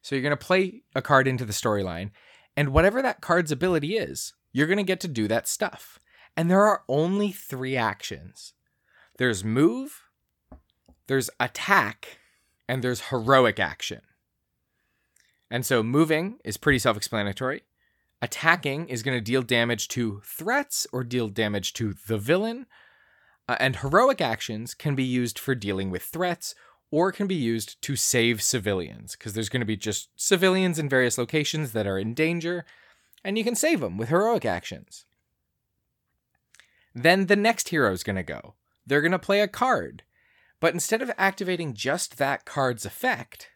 [0.00, 2.12] So you're going to play a card into the storyline,
[2.56, 5.98] and whatever that card's ability is, you're going to get to do that stuff.
[6.36, 8.54] And there are only three actions
[9.18, 10.02] there's move,
[11.06, 12.18] there's attack,
[12.68, 14.00] and there's heroic action.
[15.50, 17.62] And so moving is pretty self explanatory.
[18.22, 22.66] Attacking is going to deal damage to threats or deal damage to the villain.
[23.48, 26.54] Uh, and heroic actions can be used for dealing with threats
[26.92, 30.78] or it can be used to save civilians because there's going to be just civilians
[30.78, 32.64] in various locations that are in danger
[33.24, 35.06] and you can save them with heroic actions.
[36.94, 38.54] Then the next hero is going to go.
[38.86, 40.02] They're going to play a card.
[40.60, 43.48] But instead of activating just that card's effect,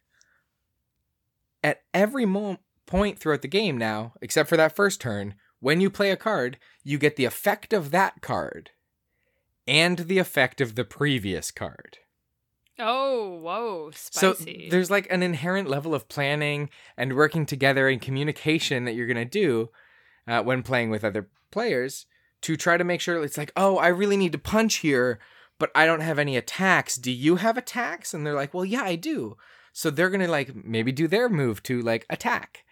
[1.63, 5.91] at every mo- point throughout the game now, except for that first turn, when you
[5.91, 8.71] play a card, you get the effect of that card
[9.69, 11.99] and the effect of the previous card.
[12.79, 14.65] Oh, whoa, spicy.
[14.65, 19.07] So there's like an inherent level of planning and working together and communication that you're
[19.07, 19.71] going to do
[20.29, 22.07] uh, when playing with other players
[22.43, 25.19] to try to make sure it's like, oh, I really need to punch here,
[25.59, 26.97] but I don't have any attacks.
[26.97, 28.13] Do you have attacks?
[28.13, 29.37] And they're like, well, yeah, I do.
[29.73, 32.65] So they're going to like maybe do their move to like attack.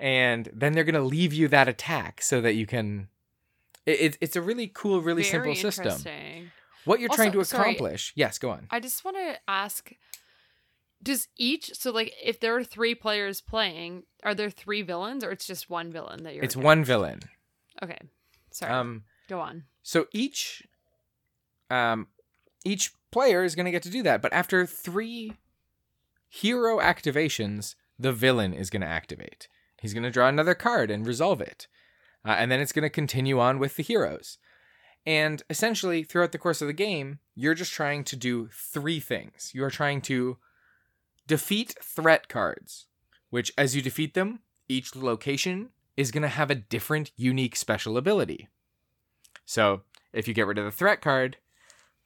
[0.00, 3.08] And then they're going to leave you that attack so that you can.
[3.86, 5.54] It, it- it's a really cool, really Very simple
[5.90, 6.50] system.
[6.84, 8.12] What you're trying to Also, sorry, accomplish.
[8.16, 8.66] yes, go on.
[8.70, 9.92] I just want to ask
[11.02, 15.30] does each so like if there are three players playing, are there three villains or
[15.30, 17.20] it's just one villain that you're It's one villain.
[17.82, 17.98] Okay.
[18.50, 18.72] Sorry.
[18.72, 19.64] Um, Go on.
[19.82, 20.62] So each
[21.70, 22.06] um
[22.64, 25.36] each player is going to get to do that, but after 3
[26.28, 29.48] hero activations, the villain is going to activate.
[29.80, 31.66] He's going to draw another card and resolve it.
[32.24, 34.38] Uh, and then it's going to continue on with the heroes.
[35.04, 39.50] And essentially, throughout the course of the game, you're just trying to do three things.
[39.52, 40.38] You are trying to
[41.26, 42.86] defeat threat cards,
[43.30, 47.96] which, as you defeat them, each location is going to have a different, unique special
[47.96, 48.48] ability.
[49.44, 51.38] So, if you get rid of the threat card,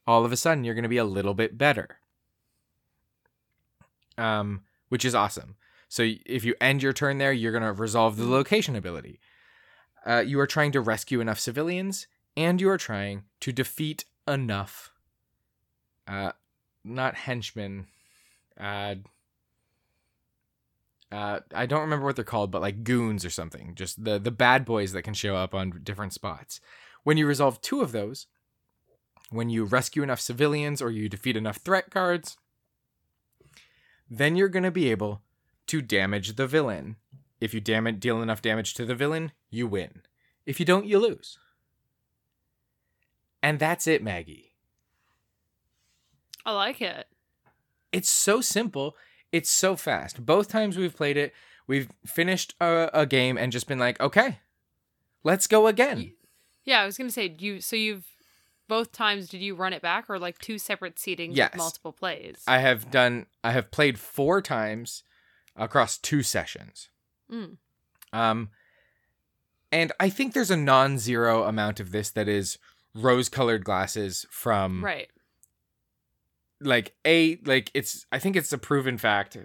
[0.06, 1.98] all of a sudden you're going to be a little bit better.
[4.16, 5.56] Um, which is awesome.
[5.88, 9.20] So, if you end your turn there, you're going to resolve the location ability.
[10.06, 14.92] Uh, you are trying to rescue enough civilians, and you are trying to defeat enough,
[16.06, 16.32] uh,
[16.84, 17.86] not henchmen,
[18.58, 18.96] uh,
[21.12, 23.74] uh, I don't remember what they're called, but like goons or something.
[23.76, 26.60] Just the the bad boys that can show up on different spots.
[27.04, 28.26] When you resolve two of those,
[29.30, 32.36] when you rescue enough civilians or you defeat enough threat cards,
[34.10, 35.22] then you're going to be able
[35.68, 36.96] to damage the villain
[37.40, 40.02] if you damage deal enough damage to the villain, you win.
[40.46, 41.38] If you don't, you lose.
[43.46, 44.50] And that's it, Maggie.
[46.44, 47.06] I like it.
[47.92, 48.96] It's so simple.
[49.30, 50.26] It's so fast.
[50.26, 51.32] Both times we've played it,
[51.68, 54.40] we've finished a, a game and just been like, okay,
[55.22, 56.12] let's go again.
[56.64, 57.60] Yeah, I was gonna say you.
[57.60, 58.06] So you've
[58.66, 61.52] both times did you run it back or like two separate seatings Yes.
[61.52, 62.42] with multiple plays?
[62.48, 63.26] I have done.
[63.44, 65.04] I have played four times
[65.54, 66.88] across two sessions.
[67.30, 67.58] Mm.
[68.12, 68.50] Um,
[69.70, 72.58] and I think there's a non-zero amount of this that is
[72.96, 75.08] rose-colored glasses from Right.
[76.60, 78.06] like a like it's.
[78.10, 79.36] I think it's a proven fact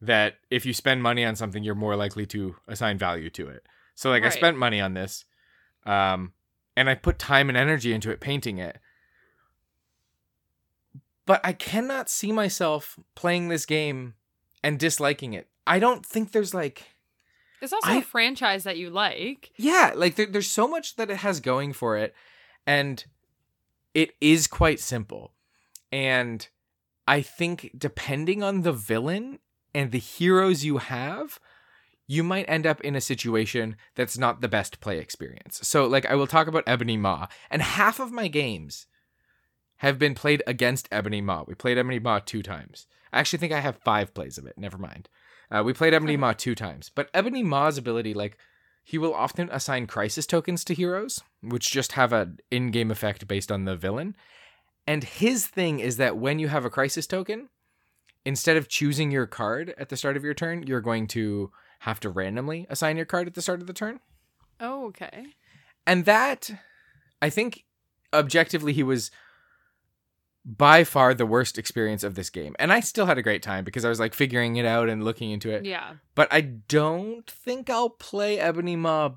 [0.00, 3.64] that if you spend money on something, you're more likely to assign value to it.
[3.94, 5.24] So like I spent money on this,
[5.86, 6.32] um,
[6.76, 8.78] and I put time and energy into it painting it.
[11.24, 14.14] But I cannot see myself playing this game
[14.62, 15.48] and disliking it.
[15.66, 16.84] I don't think there's like
[17.60, 19.50] It's also I- a franchise that you like.
[19.56, 22.14] yeah, like there, there's so much that it has going for it,
[22.66, 23.04] and
[23.94, 25.32] it is quite simple.
[25.92, 26.46] And
[27.06, 29.38] I think depending on the villain
[29.74, 31.38] and the heroes you have,
[32.08, 35.60] you might end up in a situation that's not the best play experience.
[35.62, 38.86] So, like, I will talk about Ebony Maw, and half of my games
[39.78, 41.44] have been played against Ebony Maw.
[41.46, 42.86] We played Ebony Maw two times.
[43.12, 44.56] I actually think I have five plays of it.
[44.56, 45.08] Never mind.
[45.50, 48.38] Uh, we played Ebony Maw two times, but Ebony Maw's ability, like,
[48.88, 53.50] he will often assign crisis tokens to heroes, which just have an in-game effect based
[53.50, 54.14] on the villain.
[54.86, 57.48] And his thing is that when you have a crisis token,
[58.24, 61.98] instead of choosing your card at the start of your turn, you're going to have
[61.98, 63.98] to randomly assign your card at the start of the turn.
[64.60, 65.34] Oh, okay.
[65.84, 66.48] And that,
[67.20, 67.64] I think,
[68.14, 69.10] objectively, he was
[70.48, 72.54] by far the worst experience of this game.
[72.60, 75.04] And I still had a great time because I was like figuring it out and
[75.04, 75.64] looking into it.
[75.64, 75.94] Yeah.
[76.14, 79.14] But I don't think I'll play Ebony Maw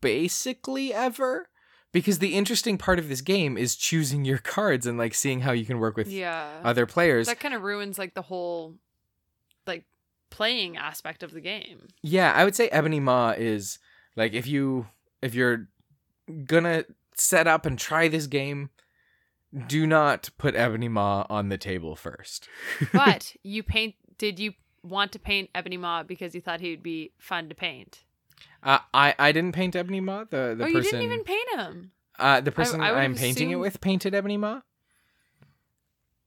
[0.00, 1.48] basically ever
[1.90, 5.50] because the interesting part of this game is choosing your cards and like seeing how
[5.52, 6.48] you can work with Yeah.
[6.62, 7.26] other players.
[7.26, 8.76] that kind of ruins like the whole
[9.66, 9.84] like
[10.30, 11.88] playing aspect of the game.
[12.02, 13.80] Yeah, I would say Ebony Maw is
[14.16, 14.86] like if you
[15.22, 15.66] if you're
[16.44, 18.70] gonna set up and try this game,
[19.68, 22.48] do not put Ebony Maw on the table first.
[22.92, 26.82] But you paint did you want to paint Ebony Maw because you thought he would
[26.82, 28.04] be fun to paint?
[28.62, 30.24] Uh, I I didn't paint Ebony Maw.
[30.24, 31.92] The the oh, person you didn't even paint him.
[32.18, 34.60] uh the person I I'm painting it with painted Ebony Maw.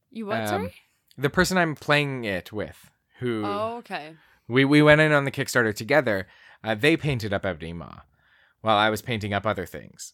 [0.10, 0.74] You what, Um, sorry?
[1.18, 4.16] The person I'm playing it with, who Oh, okay.
[4.48, 6.28] we we went in on the Kickstarter together.
[6.64, 8.02] Uh, they painted up Ebony Maw,
[8.62, 10.14] while I was painting up other things.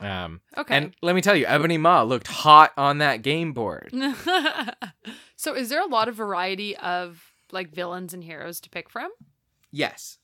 [0.00, 0.76] Um, Okay.
[0.76, 3.92] and let me tell you, Ebony Maw looked hot on that game board.
[5.36, 9.10] so is there a lot of variety of like villains and heroes to pick from?
[9.70, 10.18] Yes.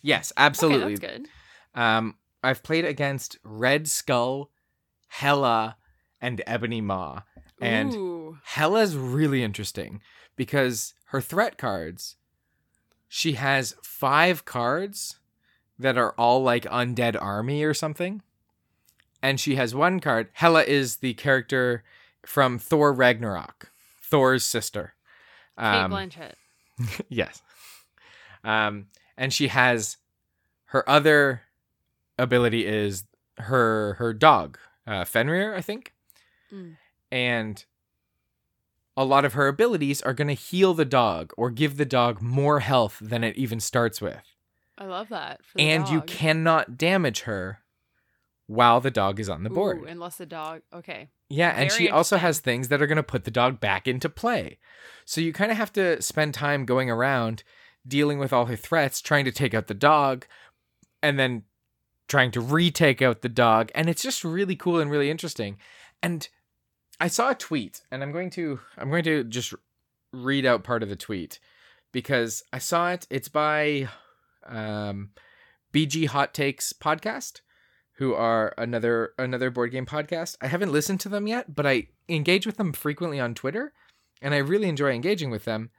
[0.00, 0.94] Yes, absolutely.
[0.94, 1.28] Okay, that's good.
[1.80, 4.50] Um, I've played against Red Skull,
[5.08, 5.76] Hela,
[6.20, 7.22] and Ebony Maw.
[7.60, 8.38] And Ooh.
[8.44, 10.00] Hela's really interesting
[10.34, 12.16] because her threat cards,
[13.08, 15.18] she has five cards
[15.78, 18.22] that are all like Undead Army or something.
[19.22, 20.28] And she has one card.
[20.32, 21.84] Hela is the character
[22.26, 23.70] from Thor Ragnarok,
[24.02, 24.94] Thor's sister.
[25.58, 26.34] Kate Um, Blanchett.
[27.08, 27.42] yes.
[28.44, 29.98] Um, and she has
[30.66, 31.42] her other
[32.18, 33.04] ability is
[33.38, 35.92] her her dog, uh, Fenrir, I think.
[36.52, 36.76] Mm.
[37.10, 37.64] And
[38.96, 42.20] a lot of her abilities are going to heal the dog or give the dog
[42.20, 44.22] more health than it even starts with.
[44.76, 45.40] I love that.
[45.58, 47.60] And you cannot damage her
[48.52, 49.78] while the dog is on the board.
[49.80, 50.62] Ooh, unless the dog.
[50.72, 51.08] Okay.
[51.28, 54.10] Yeah, and she also has things that are going to put the dog back into
[54.10, 54.58] play.
[55.06, 57.42] So you kind of have to spend time going around
[57.88, 60.26] dealing with all her threats, trying to take out the dog,
[61.02, 61.44] and then
[62.08, 63.70] trying to retake out the dog.
[63.74, 65.56] And it's just really cool and really interesting.
[66.02, 66.28] And
[67.00, 69.54] I saw a tweet, and I'm going to I'm going to just
[70.12, 71.40] read out part of the tweet
[71.92, 73.06] because I saw it.
[73.08, 73.88] It's by
[74.44, 75.10] um,
[75.72, 77.40] BG Hot Takes podcast
[77.96, 80.36] who are another another board game podcast.
[80.40, 83.72] I haven't listened to them yet, but I engage with them frequently on Twitter,
[84.20, 85.70] and I really enjoy engaging with them.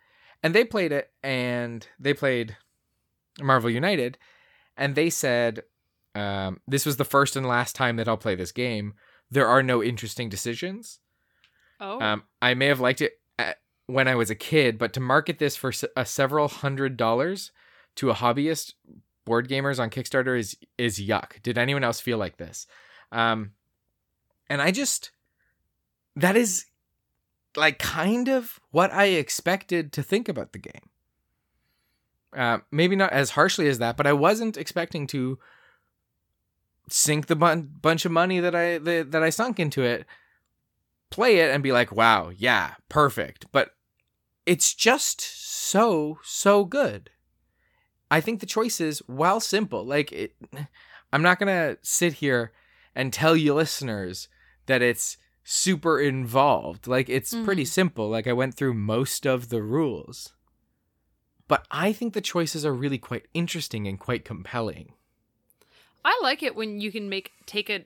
[0.41, 2.57] And they played it, and they played
[3.41, 4.17] Marvel United,
[4.77, 5.63] and they said
[6.15, 8.93] um, this was the first and last time that I'll play this game.
[9.31, 10.99] There are no interesting decisions.
[11.79, 11.99] Oh.
[11.99, 15.39] Um, I may have liked it at, when I was a kid, but to market
[15.39, 17.51] this for a several hundred dollars
[17.95, 18.73] to a hobbyist
[19.25, 21.41] board gamers on Kickstarter is is yuck.
[21.43, 22.67] Did anyone else feel like this?
[23.11, 23.51] Um,
[24.49, 25.11] and I just
[26.15, 26.65] that is
[27.55, 30.89] like kind of what I expected to think about the game.
[32.35, 35.37] Uh, maybe not as harshly as that, but I wasn't expecting to
[36.89, 40.05] sink the bun- bunch of money that I that, that I sunk into it,
[41.09, 43.75] play it, and be like, "Wow, yeah, perfect." But
[44.45, 47.11] it's just so so good.
[48.13, 50.35] I think the choices, while simple, like it,
[51.11, 52.51] I'm not gonna sit here
[52.93, 54.27] and tell you listeners
[54.67, 56.85] that it's super involved.
[56.85, 57.67] Like it's pretty Mhm.
[57.79, 58.09] simple.
[58.09, 60.33] Like I went through most of the rules.
[61.47, 64.93] But I think the choices are really quite interesting and quite compelling.
[66.05, 67.85] I like it when you can make take a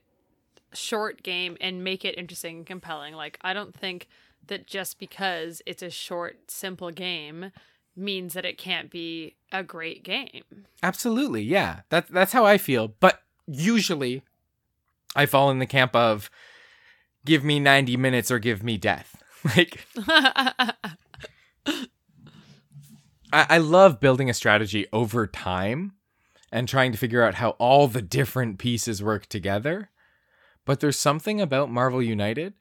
[0.74, 3.13] short game and make it interesting and compelling.
[3.13, 4.10] Like I don't think
[4.48, 7.52] that just because it's a short, simple game
[7.97, 10.65] means that it can't be a great game.
[10.83, 11.81] Absolutely, yeah.
[11.89, 12.89] That's that's how I feel.
[12.99, 14.23] But usually
[15.15, 16.29] I fall in the camp of
[17.25, 19.21] give me 90 minutes or give me death.
[19.55, 19.88] Like
[23.31, 25.93] I, I love building a strategy over time
[26.51, 29.89] and trying to figure out how all the different pieces work together.
[30.65, 32.53] But there's something about Marvel United.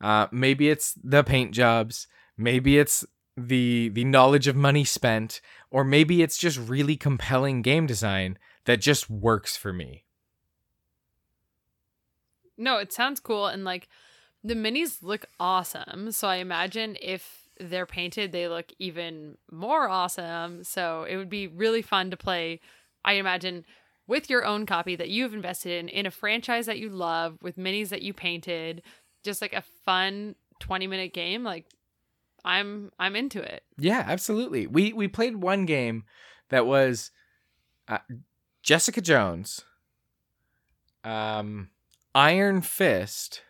[0.00, 3.04] Uh, maybe it's the paint jobs, maybe it's
[3.36, 5.40] the the knowledge of money spent,
[5.70, 10.04] or maybe it's just really compelling game design that just works for me.
[12.62, 13.88] no, it sounds cool and like
[14.44, 16.10] the minis look awesome.
[16.12, 20.64] So I imagine if they're painted, they look even more awesome.
[20.64, 22.60] So it would be really fun to play.
[23.04, 23.64] I imagine
[24.06, 27.56] with your own copy that you've invested in, in a franchise that you love, with
[27.56, 28.82] minis that you painted,
[29.22, 31.44] just like a fun 20 minute game.
[31.44, 31.66] Like
[32.44, 33.62] I'm I'm into it.
[33.78, 34.66] Yeah, absolutely.
[34.66, 36.04] We we played one game
[36.48, 37.10] that was
[37.88, 37.98] uh,
[38.62, 39.64] Jessica Jones,
[41.04, 41.70] um,
[42.14, 43.42] Iron Fist,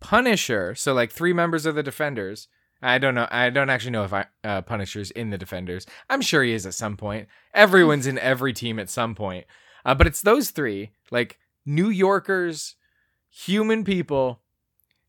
[0.00, 0.74] Punisher.
[0.74, 2.48] So like three members of the Defenders.
[2.82, 3.26] I don't know.
[3.30, 5.86] I don't actually know if I, uh, Punisher's in the Defenders.
[6.10, 7.26] I'm sure he is at some point.
[7.54, 9.46] Everyone's in every team at some point.
[9.84, 12.76] Uh, but it's those three, like New Yorkers,
[13.30, 14.40] human people,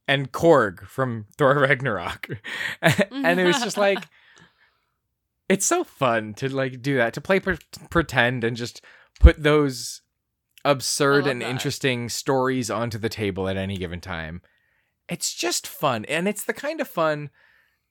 [0.07, 2.29] and Korg from Thor Ragnarok.
[2.81, 3.99] and it was just like
[5.49, 7.57] it's so fun to like do that to play pre-
[7.89, 8.81] pretend and just
[9.19, 10.01] put those
[10.65, 11.49] absurd and that.
[11.49, 14.41] interesting stories onto the table at any given time
[15.07, 17.29] it's just fun and it's the kind of fun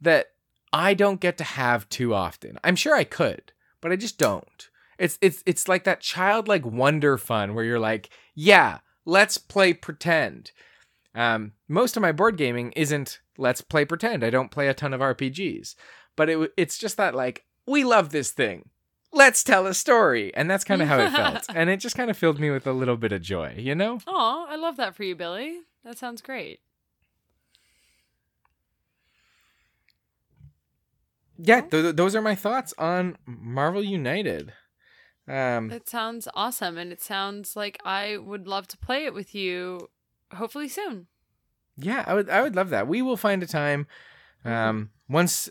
[0.00, 0.26] that
[0.72, 4.68] i don't get to have too often i'm sure i could but i just don't
[4.98, 10.50] it's it's it's like that childlike wonder fun where you're like yeah let's play pretend
[11.16, 14.22] um, most of my board gaming isn't let's play pretend.
[14.22, 15.74] I don't play a ton of RPGs,
[16.14, 18.68] but it it's just that like we love this thing.
[19.12, 22.10] Let's tell a story, and that's kind of how it felt, and it just kind
[22.10, 23.98] of filled me with a little bit of joy, you know.
[24.06, 25.60] Oh, I love that for you, Billy.
[25.84, 26.60] That sounds great.
[31.38, 34.52] Yeah, th- those are my thoughts on Marvel United.
[35.28, 39.34] Um, It sounds awesome, and it sounds like I would love to play it with
[39.34, 39.88] you.
[40.34, 41.06] Hopefully soon.
[41.76, 42.88] yeah, I would I would love that.
[42.88, 43.86] We will find a time
[44.44, 45.48] um once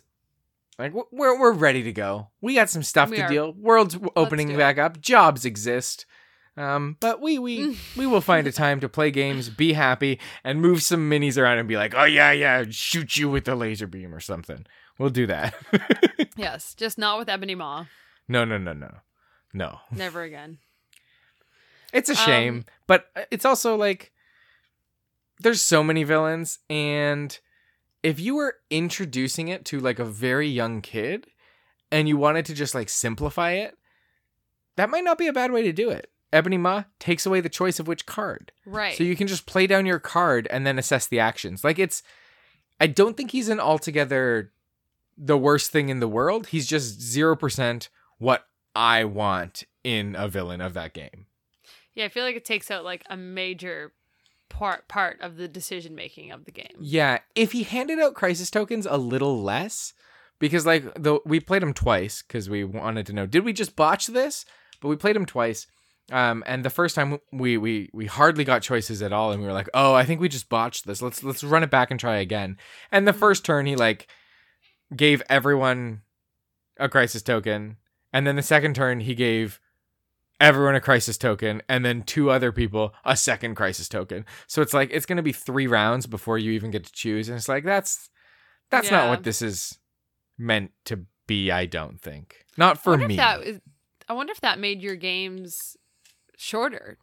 [0.78, 2.30] like we're we're ready to go.
[2.42, 3.30] We got some stuff We to are.
[3.30, 3.54] deal.
[3.54, 5.00] World's opening back up.
[5.02, 6.06] Jobs exist.
[6.58, 10.62] Um, but we we we will find a time to play games, be happy, and
[10.62, 13.88] move some minis around and be like, oh yeah, yeah, shoot you with the laser
[13.88, 14.66] beam or something.
[14.98, 15.54] We'll do that.
[16.38, 17.86] Yes, just not with Ebony Maw.
[18.28, 18.92] no, no, no, no,
[19.54, 19.80] no.
[19.90, 20.58] Never again.
[21.94, 24.12] It's a shame, Um, but it's also like
[25.40, 27.40] there's so many villains and
[28.04, 31.26] if you were introducing it to like a very young kid
[31.92, 33.76] and you wanted to just like simplify it,
[34.76, 36.12] that might not be a bad way to do it.
[36.32, 38.52] Ebony Maw takes away the choice of which card.
[38.66, 38.96] Right.
[38.96, 41.64] So you can just play down your card and then assess the actions.
[41.64, 42.04] Like it's
[42.80, 44.52] I don't think he's an altogether
[45.18, 46.48] the worst thing in the world.
[46.48, 47.88] He's just 0%
[48.20, 48.46] what
[48.76, 51.26] I want in a villain of that game.
[51.96, 53.94] yeah, I feel like it takes out like a major
[54.50, 56.76] part part of the decision making of the game.
[56.80, 59.94] Yeah, if he handed out crisis tokens a little less,
[60.40, 63.76] because like the we played him twice because we wanted to know did we just
[63.76, 64.46] botch this?
[64.82, 65.68] But we played him twice,
[66.12, 69.48] um, and the first time we we we hardly got choices at all, and we
[69.48, 71.02] were like, oh, I think we just botched this.
[71.02, 72.58] Let's let's run it back and try again.
[72.92, 74.08] And the first turn, he like
[74.96, 76.02] gave everyone
[76.78, 77.78] a crisis token,
[78.14, 79.60] and then the second turn, he gave
[80.40, 84.74] everyone a crisis token and then two other people a second crisis token so it's
[84.74, 87.48] like it's going to be three rounds before you even get to choose and it's
[87.48, 88.10] like that's
[88.70, 89.78] that's not what this is
[90.38, 93.18] meant to be i don't think not for wonder me
[94.08, 95.76] I wonder if that made your games
[96.38, 96.98] shorter.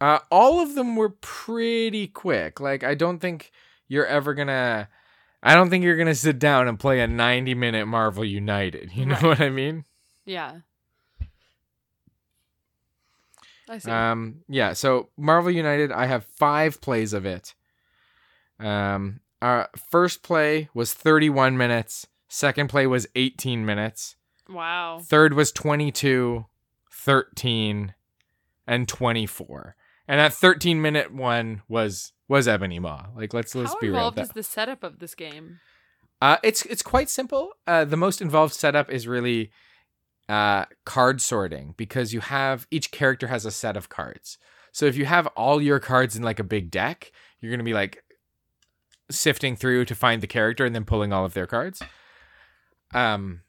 [0.00, 3.50] uh, all of them were pretty quick like i don't think
[3.88, 4.88] you're ever gonna
[5.42, 8.90] I don't think you're gonna sit down and play a 90 minute Marvel United.
[8.92, 9.22] You know Right.
[9.22, 9.86] what I mean?
[10.26, 10.58] Yeah.
[13.70, 13.90] I see.
[13.90, 14.72] Um, yeah.
[14.72, 17.54] So Marvel United, I have five plays of it.
[18.58, 22.06] Um, our first play was 31 minutes.
[22.28, 24.16] Second play was 18 minutes.
[24.48, 25.00] wow.
[25.02, 26.44] Third was 22,
[26.92, 27.94] 13,
[28.66, 29.76] and 24.
[30.08, 33.06] And that 13 minute one was was Ebony Maw.
[33.16, 33.96] Like let's let's How be real.
[33.96, 35.60] How involved is the setup of this game?
[36.20, 37.50] Uh, it's it's quite simple.
[37.66, 39.50] Uh, the most involved setup is really
[40.30, 44.38] uh, card sorting because you have each character has a set of cards.
[44.70, 47.10] So if you have all your cards in like a big deck,
[47.40, 48.04] you're gonna be like
[49.10, 51.82] sifting through to find the character and then pulling all of their cards.
[52.94, 53.40] Um,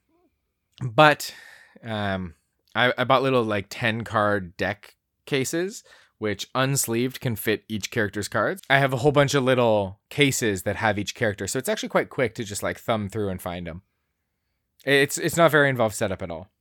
[0.84, 1.34] but
[1.84, 2.34] um,
[2.74, 5.84] I, I bought little like ten card deck cases
[6.18, 8.62] which unsleeved can fit each character's cards.
[8.70, 11.90] I have a whole bunch of little cases that have each character, so it's actually
[11.90, 13.82] quite quick to just like thumb through and find them.
[14.86, 16.52] It's it's not very involved setup at all.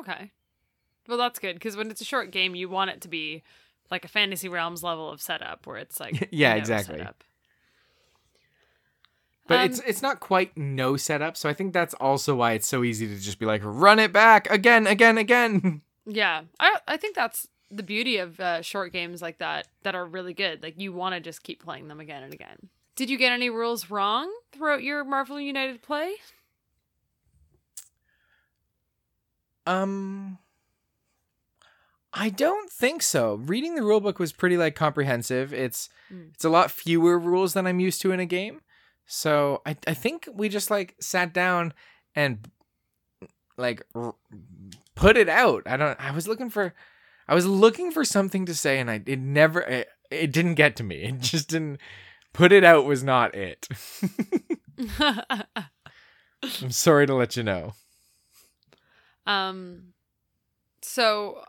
[0.00, 0.30] Okay.
[1.08, 3.42] Well, that's good because when it's a short game, you want it to be
[3.90, 6.98] like a Fantasy Realms level of setup where it's like Yeah, exactly.
[6.98, 7.24] setup.
[9.48, 12.68] But Um, it's it's not quite no setup, so I think that's also why it's
[12.68, 15.82] so easy to just be like run it back again, again, again.
[16.04, 20.04] Yeah, I I think that's the beauty of uh, short games like that that are
[20.04, 20.60] really good.
[20.60, 22.70] Like you want to just keep playing them again and again.
[22.96, 26.14] Did you get any rules wrong throughout your Marvel United play?
[29.66, 30.38] Um
[32.14, 33.34] I don't think so.
[33.36, 35.52] Reading the rulebook was pretty like comprehensive.
[35.54, 36.34] It's Mm.
[36.34, 38.60] it's a lot fewer rules than I'm used to in a game.
[39.06, 41.72] So I I think we just like sat down
[42.14, 42.48] and
[43.56, 44.14] like r-
[44.94, 45.62] put it out.
[45.66, 46.74] I don't I was looking for
[47.28, 50.76] I was looking for something to say and I it never it, it didn't get
[50.76, 50.96] to me.
[51.04, 51.80] It just didn't
[52.34, 53.68] put it out was not it.
[56.42, 57.72] I'm sorry to let you know.
[59.26, 59.92] Um,
[60.80, 61.42] so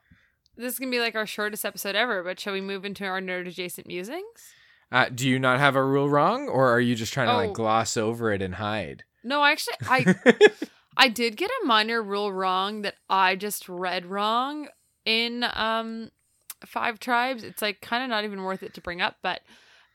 [0.56, 2.24] this is gonna be like our shortest episode ever.
[2.24, 4.54] But shall we move into our nerd adjacent musings?
[4.92, 7.38] Uh, do you not have a rule wrong, or are you just trying to Oh.
[7.38, 9.04] like gloss over it and hide?
[9.24, 10.16] No, actually, I
[10.98, 14.68] I did get a minor rule wrong that I just read wrong
[15.06, 16.12] in um
[16.66, 17.44] Five Tribes.
[17.44, 19.42] It's like kind of not even worth it to bring up, but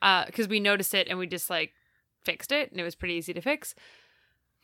[0.02, 1.72] uh cuz we noticed it and we just like
[2.24, 3.74] fixed it and it was pretty easy to fix.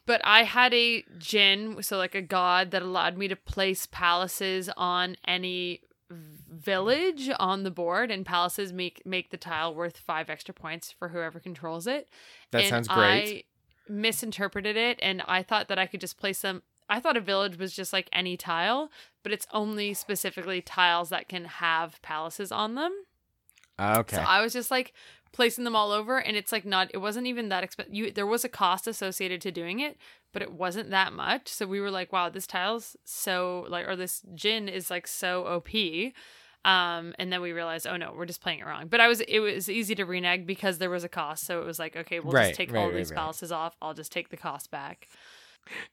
[0.06, 4.68] But I had a djinn, so like a god that allowed me to place palaces
[4.76, 5.80] on any
[6.10, 11.08] village on the board and palaces make make the tile worth 5 extra points for
[11.08, 12.08] whoever controls it
[12.50, 12.98] that and sounds great.
[12.98, 13.42] I
[13.88, 16.62] misinterpreted it and I thought that I could just place them.
[16.88, 18.90] I thought a village was just like any tile,
[19.22, 22.92] but it's only specifically tiles that can have palaces on them.
[23.78, 24.16] Ah, okay.
[24.16, 24.92] So I was just like
[25.34, 27.94] placing them all over and it's like not it wasn't even that expensive.
[27.94, 29.98] You there was a cost associated to doing it,
[30.32, 31.48] but it wasn't that much.
[31.48, 35.44] So we were like, wow, this tile's so like or this djinn is like so
[35.46, 35.68] OP.
[36.64, 38.86] Um, and then we realized, oh no, we're just playing it wrong.
[38.88, 41.44] But I was, it was easy to renege because there was a cost.
[41.44, 43.76] So it was like, okay, we'll Right, just take right, all right, these palaces off.
[43.82, 45.06] I'll just take the cost back.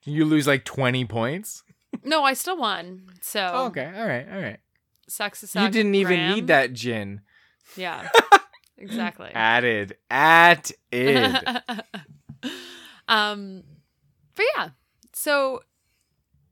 [0.04, 1.62] you lose like twenty points.
[2.04, 3.02] No, I still won.
[3.20, 3.84] So Oh, okay.
[3.94, 4.26] All right.
[4.32, 4.60] All right.
[5.08, 6.34] sucks to suck You didn't even Graham.
[6.36, 7.20] need that djinn
[7.76, 8.08] Yeah,
[8.82, 9.30] exactly.
[9.34, 11.34] added at it.
[13.08, 13.62] um,
[14.34, 14.70] but yeah,
[15.12, 15.62] so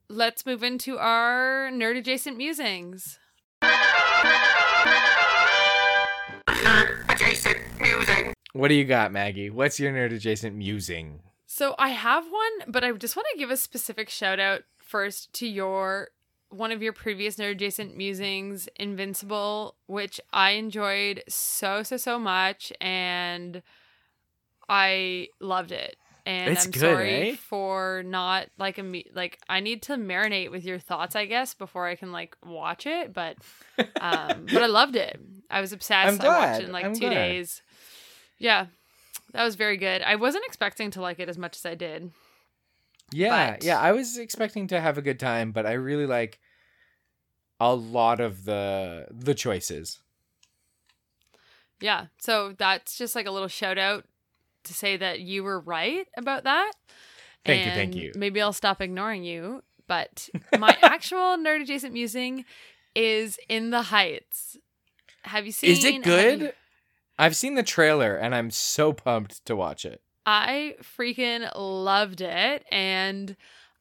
[0.09, 3.19] let's move into our nerd adjacent musings.
[8.53, 9.51] what do you got, Maggie?
[9.51, 11.21] What's your nerd adjacent musing?
[11.47, 15.33] So I have one, but I just want to give a specific shout out first
[15.35, 16.09] to your
[16.51, 22.73] one of your previous nerd adjacent musings, Invincible, which I enjoyed so so so much,
[22.81, 23.63] and
[24.69, 25.97] I loved it.
[26.27, 27.37] And It's I'm good, sorry eh?
[27.37, 31.87] for not like a like I need to marinate with your thoughts, I guess, before
[31.87, 33.13] I can like watch it.
[33.15, 33.37] But
[34.01, 35.19] um, but I loved it.
[35.51, 36.23] I was obsessed.
[36.23, 37.15] I'm I watched it in like I'm two glad.
[37.15, 37.63] days.
[38.39, 38.67] Yeah,
[39.33, 40.03] that was very good.
[40.03, 42.13] I wasn't expecting to like it as much as I did.
[43.13, 43.79] Yeah, But- yeah.
[43.81, 46.39] I was expecting to have a good time, but I really like
[47.59, 50.01] a lot of the the choices.
[51.81, 54.05] Yeah, so that's just like a little shout out
[54.65, 56.73] to say that you were right about that.
[57.45, 58.13] Thank you, thank you.
[58.15, 59.63] Maybe I'll stop ignoring you.
[59.87, 62.45] But my actual nerd adjacent musing
[62.95, 64.57] is in the Heights.
[65.23, 65.71] Have you seen?
[65.71, 66.41] Is it good?
[66.41, 66.53] you-
[67.19, 70.01] I've seen the trailer and I'm so pumped to watch it.
[70.27, 73.37] I freaking loved it and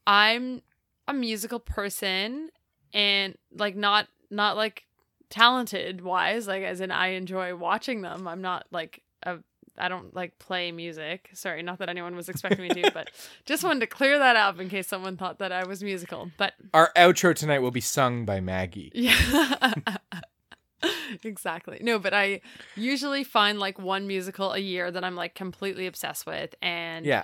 [0.07, 0.61] I'm
[1.07, 2.49] a musical person
[2.93, 4.85] and like not not like
[5.29, 8.27] talented wise like as in I enjoy watching them.
[8.27, 9.39] I'm not like a
[9.77, 11.29] I don't like play music.
[11.33, 13.09] Sorry, not that anyone was expecting me to, but
[13.45, 16.31] just wanted to clear that up in case someone thought that I was musical.
[16.37, 18.91] But Our outro tonight will be sung by Maggie.
[18.93, 19.73] yeah.
[21.23, 21.79] exactly.
[21.81, 22.41] No, but I
[22.75, 27.23] usually find like one musical a year that I'm like completely obsessed with and Yeah.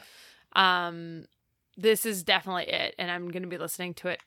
[0.54, 1.26] um
[1.78, 4.22] this is definitely it and I'm going to be listening to it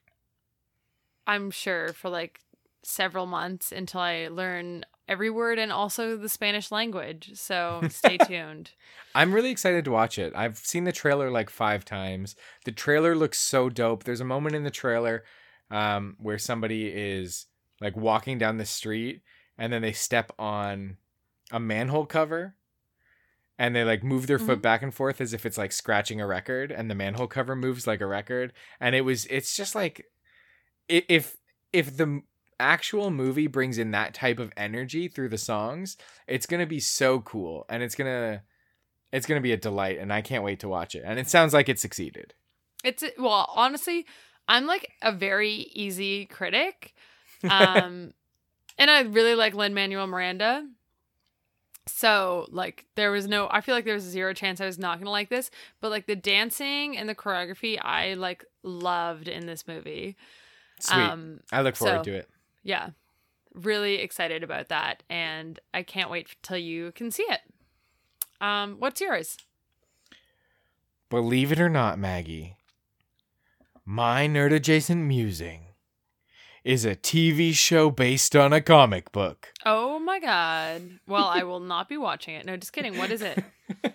[1.26, 2.40] I'm sure for like
[2.82, 7.32] several months until I learn every word and also the Spanish language.
[7.34, 8.70] So stay tuned.
[9.14, 10.32] I'm really excited to watch it.
[10.36, 12.34] I've seen the trailer like five times.
[12.64, 14.04] The trailer looks so dope.
[14.04, 15.24] There's a moment in the trailer
[15.70, 17.46] um, where somebody is
[17.80, 19.22] like walking down the street
[19.56, 20.96] and then they step on
[21.50, 22.54] a manhole cover
[23.58, 24.62] and they like move their foot Mhm.
[24.62, 27.86] back and forth as if it's like scratching a record and the manhole cover moves
[27.86, 30.06] like a record and it was it's just like
[30.88, 31.36] if
[31.72, 32.22] if the
[32.60, 36.80] actual movie brings in that type of energy through the songs it's going to be
[36.80, 38.42] so cool and it's going to
[39.12, 41.02] it's going to be a delight and I can't wait to watch it.
[41.06, 42.34] And it sounds like it succeeded.
[42.84, 44.04] It's well, honestly,
[44.46, 46.92] I'm like a very easy critic.
[47.44, 48.12] Um
[48.78, 50.66] and I really like Lin Manuel Miranda.
[51.86, 54.98] So, like there was no I feel like there was zero chance I was not
[54.98, 59.46] going to like this, but like the dancing and the choreography I like loved in
[59.46, 60.16] this movie.
[60.80, 60.96] Sweet.
[60.98, 62.28] Um I look forward so- to it.
[62.62, 62.90] yeah.
[63.54, 67.40] Really excited about that and I can't wait till you can see it.
[68.40, 69.38] Um what's yours?
[71.10, 72.56] Believe it or not, Maggie,
[73.86, 75.67] my nerd adjacent musing
[76.64, 79.52] is a TV show based on a comic book.
[79.64, 80.82] Oh my god.
[81.06, 82.44] Well, I will not be watching it.
[82.46, 82.98] No, just kidding.
[82.98, 83.42] What is it?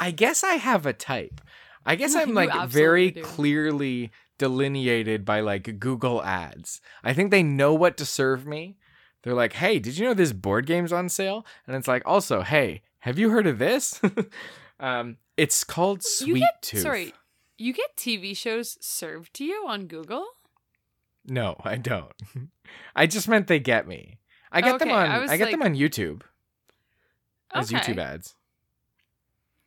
[0.00, 1.40] I guess I have a type.
[1.84, 3.22] I guess I'm like very do.
[3.22, 6.80] clearly delineated by like Google ads.
[7.04, 8.76] I think they know what to serve me.
[9.22, 12.42] They're like, "Hey, did you know this board game's on sale?" And it's like, "Also,
[12.42, 14.00] hey, have you heard of this?"
[14.80, 16.80] um, it's called You Sweet get- Tooth.
[16.82, 17.14] Sorry,
[17.56, 20.26] you get TV shows served to you on Google?
[21.26, 22.12] No, I don't.
[22.96, 24.18] I just meant they get me.
[24.50, 25.10] I get them on.
[25.10, 26.22] I I, get them on YouTube
[27.54, 27.80] as Okay.
[27.80, 28.34] YouTube ads.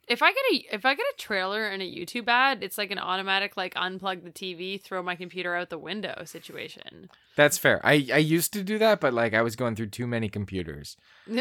[0.07, 2.91] If I get a if I get a trailer and a YouTube ad, it's like
[2.91, 7.09] an automatic like unplug the TV, throw my computer out the window situation.
[7.35, 7.81] That's fair.
[7.83, 10.95] I I used to do that, but like I was going through too many computers.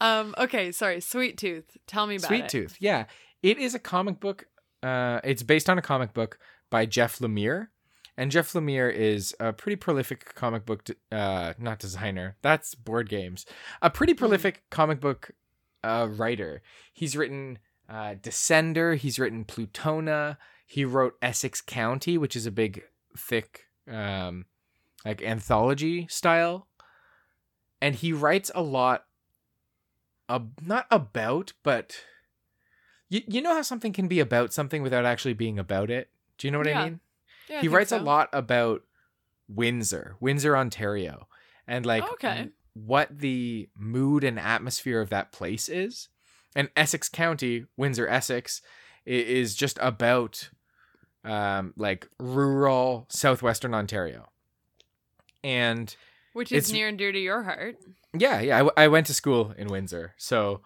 [0.00, 0.34] um.
[0.38, 0.70] Okay.
[0.70, 1.00] Sorry.
[1.00, 1.76] Sweet Tooth.
[1.88, 2.50] Tell me about Sweet it.
[2.50, 2.76] Tooth.
[2.78, 3.06] Yeah,
[3.42, 4.46] it is a comic book.
[4.80, 6.38] Uh, it's based on a comic book
[6.72, 7.68] by Jeff Lemire,
[8.16, 10.84] and Jeff Lemire is a pretty prolific comic book.
[10.84, 12.36] d- Uh, not designer.
[12.40, 13.44] That's board games.
[13.82, 15.32] A pretty prolific comic book
[15.84, 16.62] uh, writer.
[16.94, 17.58] He's written
[17.90, 18.96] uh, Descender.
[18.96, 20.38] He's written Plutona.
[20.66, 22.82] He wrote Essex County, which is a big,
[23.16, 24.46] thick, um,
[25.04, 26.68] like anthology style.
[27.82, 29.04] And he writes a lot.
[30.28, 31.96] Ab- not about, but
[33.10, 36.08] you, you know how something can be about something without actually being about it?
[36.38, 36.80] Do you know what Yeah.
[36.80, 37.00] I mean?
[37.48, 37.98] Yeah, he think writes so.
[37.98, 38.82] a lot about
[39.48, 41.28] Windsor, Windsor, Ontario,
[41.66, 42.48] and like Okay.
[42.74, 46.08] what the mood and atmosphere of that place is.
[46.54, 48.62] And Essex County, Windsor, Essex,
[49.06, 50.50] is just about
[51.24, 54.28] um, like rural southwestern Ontario.
[55.44, 55.94] And
[56.34, 57.76] which is near and dear to your heart.
[58.16, 58.54] yeah, yeah.
[58.56, 60.60] I, w- I went to school in Windsor, so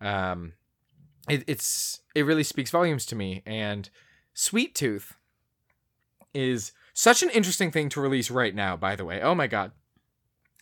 [0.00, 0.54] um,
[1.28, 3.42] it, it's it really speaks volumes to me.
[3.46, 3.88] And
[4.34, 5.14] Sweet Tooth
[6.34, 8.76] is such an interesting thing to release right now.
[8.76, 9.72] By the way, oh my god,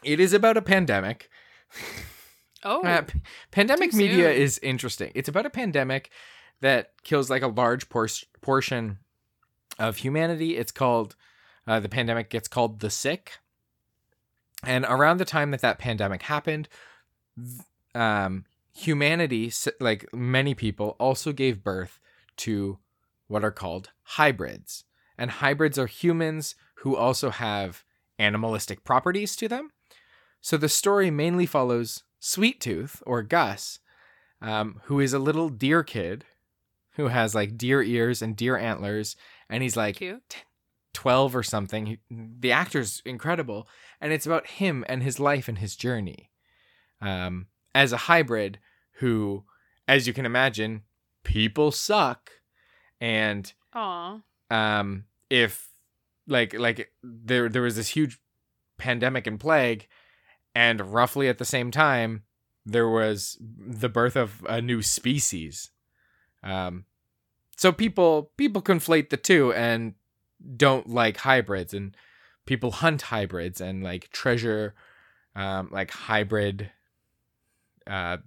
[0.02, 1.28] it is about a pandemic.
[2.62, 4.42] Oh, Uh, p- pandemic media soon.
[4.42, 5.12] is interesting.
[5.14, 6.10] It's about a pandemic
[6.60, 8.08] that kills like a large por-
[8.42, 8.98] portion
[9.78, 10.56] of humanity.
[10.56, 11.16] It's called
[11.66, 13.38] uh, the pandemic gets called the sick.
[14.62, 16.68] And around the time that that pandemic happened,
[17.36, 17.60] th-
[17.94, 18.44] um,
[18.74, 19.50] humanity,
[19.80, 21.98] like many people, also gave birth
[22.38, 22.78] to
[23.30, 24.84] what are called hybrids.
[25.16, 27.84] And hybrids are humans who also have
[28.18, 29.70] animalistic properties to them.
[30.40, 33.78] So the story mainly follows Sweet Tooth or Gus,
[34.42, 36.24] um, who is a little deer kid
[36.94, 39.16] who has like deer ears and deer antlers,
[39.48, 40.44] and he's like cute.
[40.92, 41.86] 12 or something.
[41.86, 43.68] He, the actor's incredible,
[44.00, 46.30] and it's about him and his life and his journey
[47.00, 48.58] um, as a hybrid
[48.94, 49.44] who,
[49.86, 50.82] as you can imagine,
[51.22, 52.30] people suck,
[53.00, 54.20] and Aw.
[54.50, 55.68] um if
[56.26, 58.20] like like there there was this huge
[58.78, 59.88] pandemic and plague
[60.54, 62.22] and roughly at the same time
[62.66, 65.70] there was the birth of a new species
[66.42, 66.84] um
[67.56, 69.94] so people people conflate the two and
[70.56, 71.96] don't like hybrids and
[72.46, 74.74] people hunt hybrids and like treasure
[75.36, 76.70] um like hybrid
[77.86, 78.18] uh,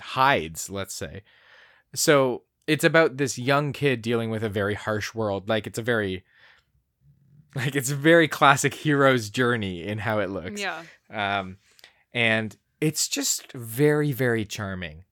[0.00, 1.22] hides, let's say.
[1.94, 5.48] So it's about this young kid dealing with a very harsh world.
[5.48, 6.24] Like it's a very
[7.54, 10.60] like it's a very classic hero's journey in how it looks.
[10.60, 10.82] Yeah.
[11.10, 11.56] Um
[12.12, 15.04] and it's just very very charming.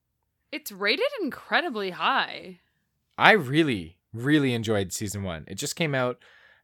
[0.51, 2.59] It's rated incredibly high.
[3.17, 5.45] I really really enjoyed season 1.
[5.47, 6.19] It just came out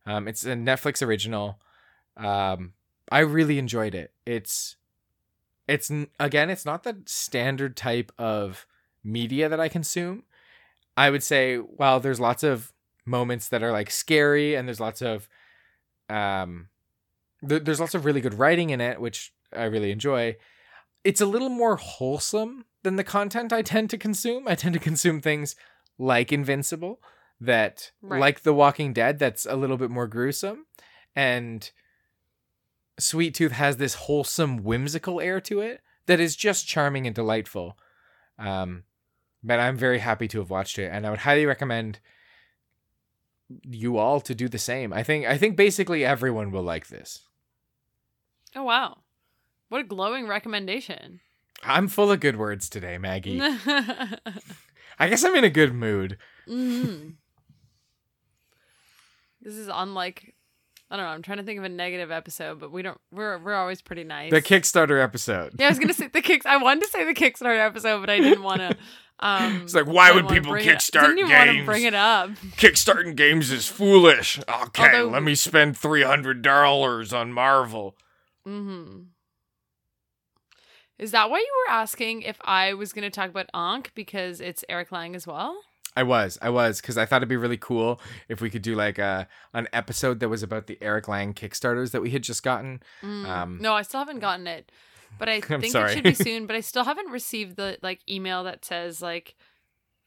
[0.06, 1.60] um it's a Netflix original.
[2.18, 2.74] Um
[3.12, 4.14] I really enjoyed it.
[4.26, 4.78] It's
[5.68, 8.66] it's again it's not the standard type of
[9.04, 10.24] media that I consume.
[10.98, 12.72] I would say while there's lots of
[13.06, 15.28] moments that are like scary and there's lots of
[16.10, 16.70] um
[17.48, 20.38] th- there's lots of really good writing in it which I really enjoy.
[21.04, 24.48] It's a little more wholesome than the content I tend to consume.
[24.48, 25.56] I tend to consume things
[26.00, 27.00] like Invincible
[27.40, 28.20] that Right.
[28.20, 30.66] like The Walking Dead that's a little bit more gruesome
[31.16, 31.70] and
[32.98, 37.78] Sweet Tooth has this wholesome whimsical air to it that is just charming and delightful.
[38.40, 38.84] Um
[39.46, 42.00] but I'm very happy to have watched it and I would highly recommend
[43.64, 44.92] you all to do the same.
[44.92, 47.22] I think I think basically everyone will like this.
[48.56, 48.98] Oh wow.
[49.70, 51.20] What a glowing recommendation.
[51.64, 53.40] I'm full of good words today, Maggie.
[55.00, 56.18] I guess I'm in a good mood.
[56.48, 57.10] hmm
[59.42, 60.34] This is unlike
[60.90, 63.38] I don't know, I'm trying to think of a negative episode, but we don't we're
[63.40, 64.32] we're always pretty nice.
[64.32, 65.54] The Kickstarter episode.
[65.60, 68.10] Yeah, I was gonna say the kicks I wanted to say the Kickstarter episode, but
[68.10, 68.76] I didn't wanna
[69.20, 71.66] um It's like, why would people bring it- kickstart Didn't even want to games?
[71.66, 72.30] bring it up.
[72.58, 74.40] Kickstarting games is foolish.
[74.48, 77.96] Okay, Although- let me spend three hundred dollars on Marvel.
[78.48, 79.04] Mm-hmm.
[80.98, 84.40] Is that why you were asking if I was going to talk about Ankh because
[84.40, 85.58] it's Eric Lang as well?
[85.98, 88.00] I was, I was, because I thought it'd be really cool
[88.30, 91.92] if we could do like a an episode that was about the Eric Lang Kickstarters
[91.92, 92.82] that we had just gotten.
[93.02, 93.26] Mm.
[93.28, 94.72] Um, no, I still haven't gotten it,
[95.20, 95.92] but I think sorry.
[95.92, 96.48] it should be soon.
[96.48, 99.36] But I still haven't received the like email that says like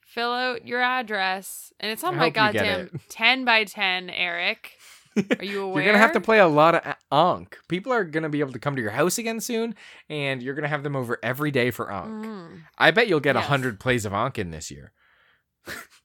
[0.00, 3.64] fill out your address, and it's on I my hope you get goddamn ten by
[3.64, 4.09] ten.
[4.11, 4.72] Eric,
[5.38, 5.82] are you aware?
[5.82, 7.59] You're gonna have to play a lot of A- Ankh.
[7.68, 9.74] People are gonna be able to come to your house again soon,
[10.09, 12.24] and you're gonna have them over every day for Ankh.
[12.24, 12.61] Mm.
[12.78, 13.48] I bet you'll get a Yes.
[13.48, 14.92] hundred plays of Ankh in this year.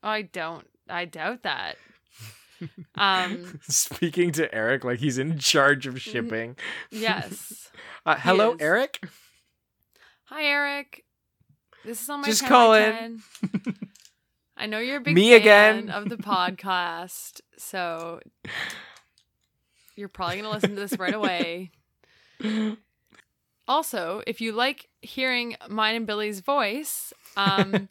[0.03, 0.67] I don't.
[0.89, 1.77] I doubt that.
[2.95, 3.59] Um.
[3.67, 6.55] Speaking to Eric like he's in charge of shipping.
[6.91, 7.69] Yes.
[8.05, 8.57] Uh, hello, is.
[8.59, 8.99] Eric.
[10.25, 11.05] Hi, Eric.
[11.85, 13.21] This is on my Just 10 call in.
[14.57, 15.89] I know you're a big Me fan again.
[15.89, 18.19] of the podcast, so
[19.95, 21.71] you're probably gonna listen to this right away.
[23.67, 27.87] Also, if you like hearing mine and Billy's voice, um,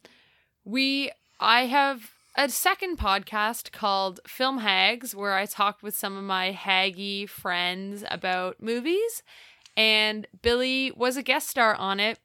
[0.65, 1.11] we
[1.41, 6.53] I have a second podcast called Film Hags where I talked with some of my
[6.53, 9.23] haggy friends about movies,
[9.77, 12.19] and Billy was a guest star on it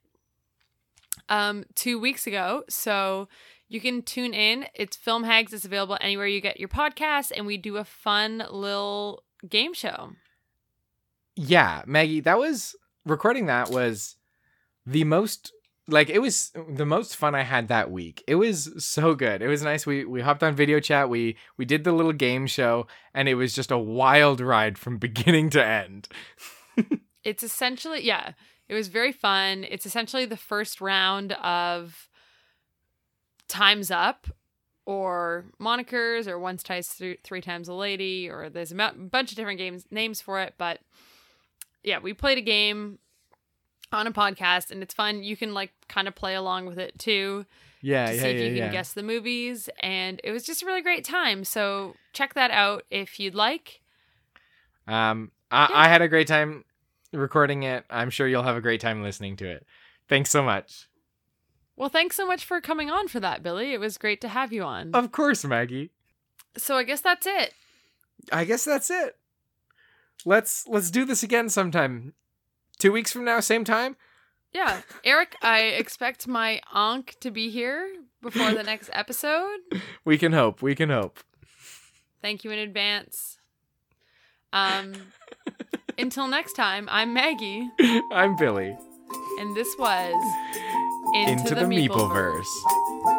[1.28, 2.64] um two weeks ago.
[2.68, 3.28] So
[3.68, 4.66] you can tune in.
[4.74, 5.52] It's Film Hags.
[5.52, 10.12] It's available anywhere you get your podcasts, and we do a fun little game show.
[11.36, 14.16] Yeah, Maggie, that was recording that was
[14.86, 15.52] the most
[15.88, 18.22] like it was the most fun I had that week.
[18.26, 19.42] It was so good.
[19.42, 19.86] It was nice.
[19.86, 21.08] We we hopped on video chat.
[21.08, 24.98] We we did the little game show and it was just a wild ride from
[24.98, 26.08] beginning to end.
[27.24, 28.32] It's essentially, yeah,
[28.68, 29.64] it was very fun.
[29.68, 32.08] It's essentially the first round of
[33.48, 34.28] Time's Up
[34.86, 39.36] or monikers or once ties th- three times a lady or there's a bunch of
[39.36, 40.80] different games names for it but
[41.82, 42.98] yeah we played a game
[43.92, 46.98] on a podcast and it's fun you can like kind of play along with it
[46.98, 47.44] too
[47.80, 48.70] Yeah, to yeah, see if yeah, you can yeah.
[48.72, 52.84] guess the movies and it was just a really great time so check that out
[52.90, 53.80] if you'd like
[54.86, 55.68] Um I.
[55.72, 56.64] I had a great time
[57.12, 57.84] recording it.
[57.88, 59.66] I'm sure you'll have a great time listening to it.
[60.08, 60.88] Thanks so much.
[61.76, 64.52] well thanks so much for coming on for that billy it was great to have
[64.52, 65.90] you on Of course, Maggie.
[66.56, 67.54] so i guess that's it
[68.32, 69.16] I guess that's it.
[70.24, 72.14] Let's let's do this again sometime.
[72.78, 73.96] 2 weeks from now, same time?
[74.52, 77.86] Yeah, Eric, I expect my Ankh to be here
[78.22, 79.58] before the next episode.
[80.04, 80.62] We can hope.
[80.62, 81.18] We can hope.
[82.22, 83.38] Thank you in advance.
[84.52, 84.94] Um,
[85.98, 87.68] until next time, I'm Maggie,
[88.10, 88.74] I'm Billy.
[89.40, 90.14] and this was
[91.14, 92.42] Into, Into, the, Meepleverse.
[93.04, 93.17] Meepleverse.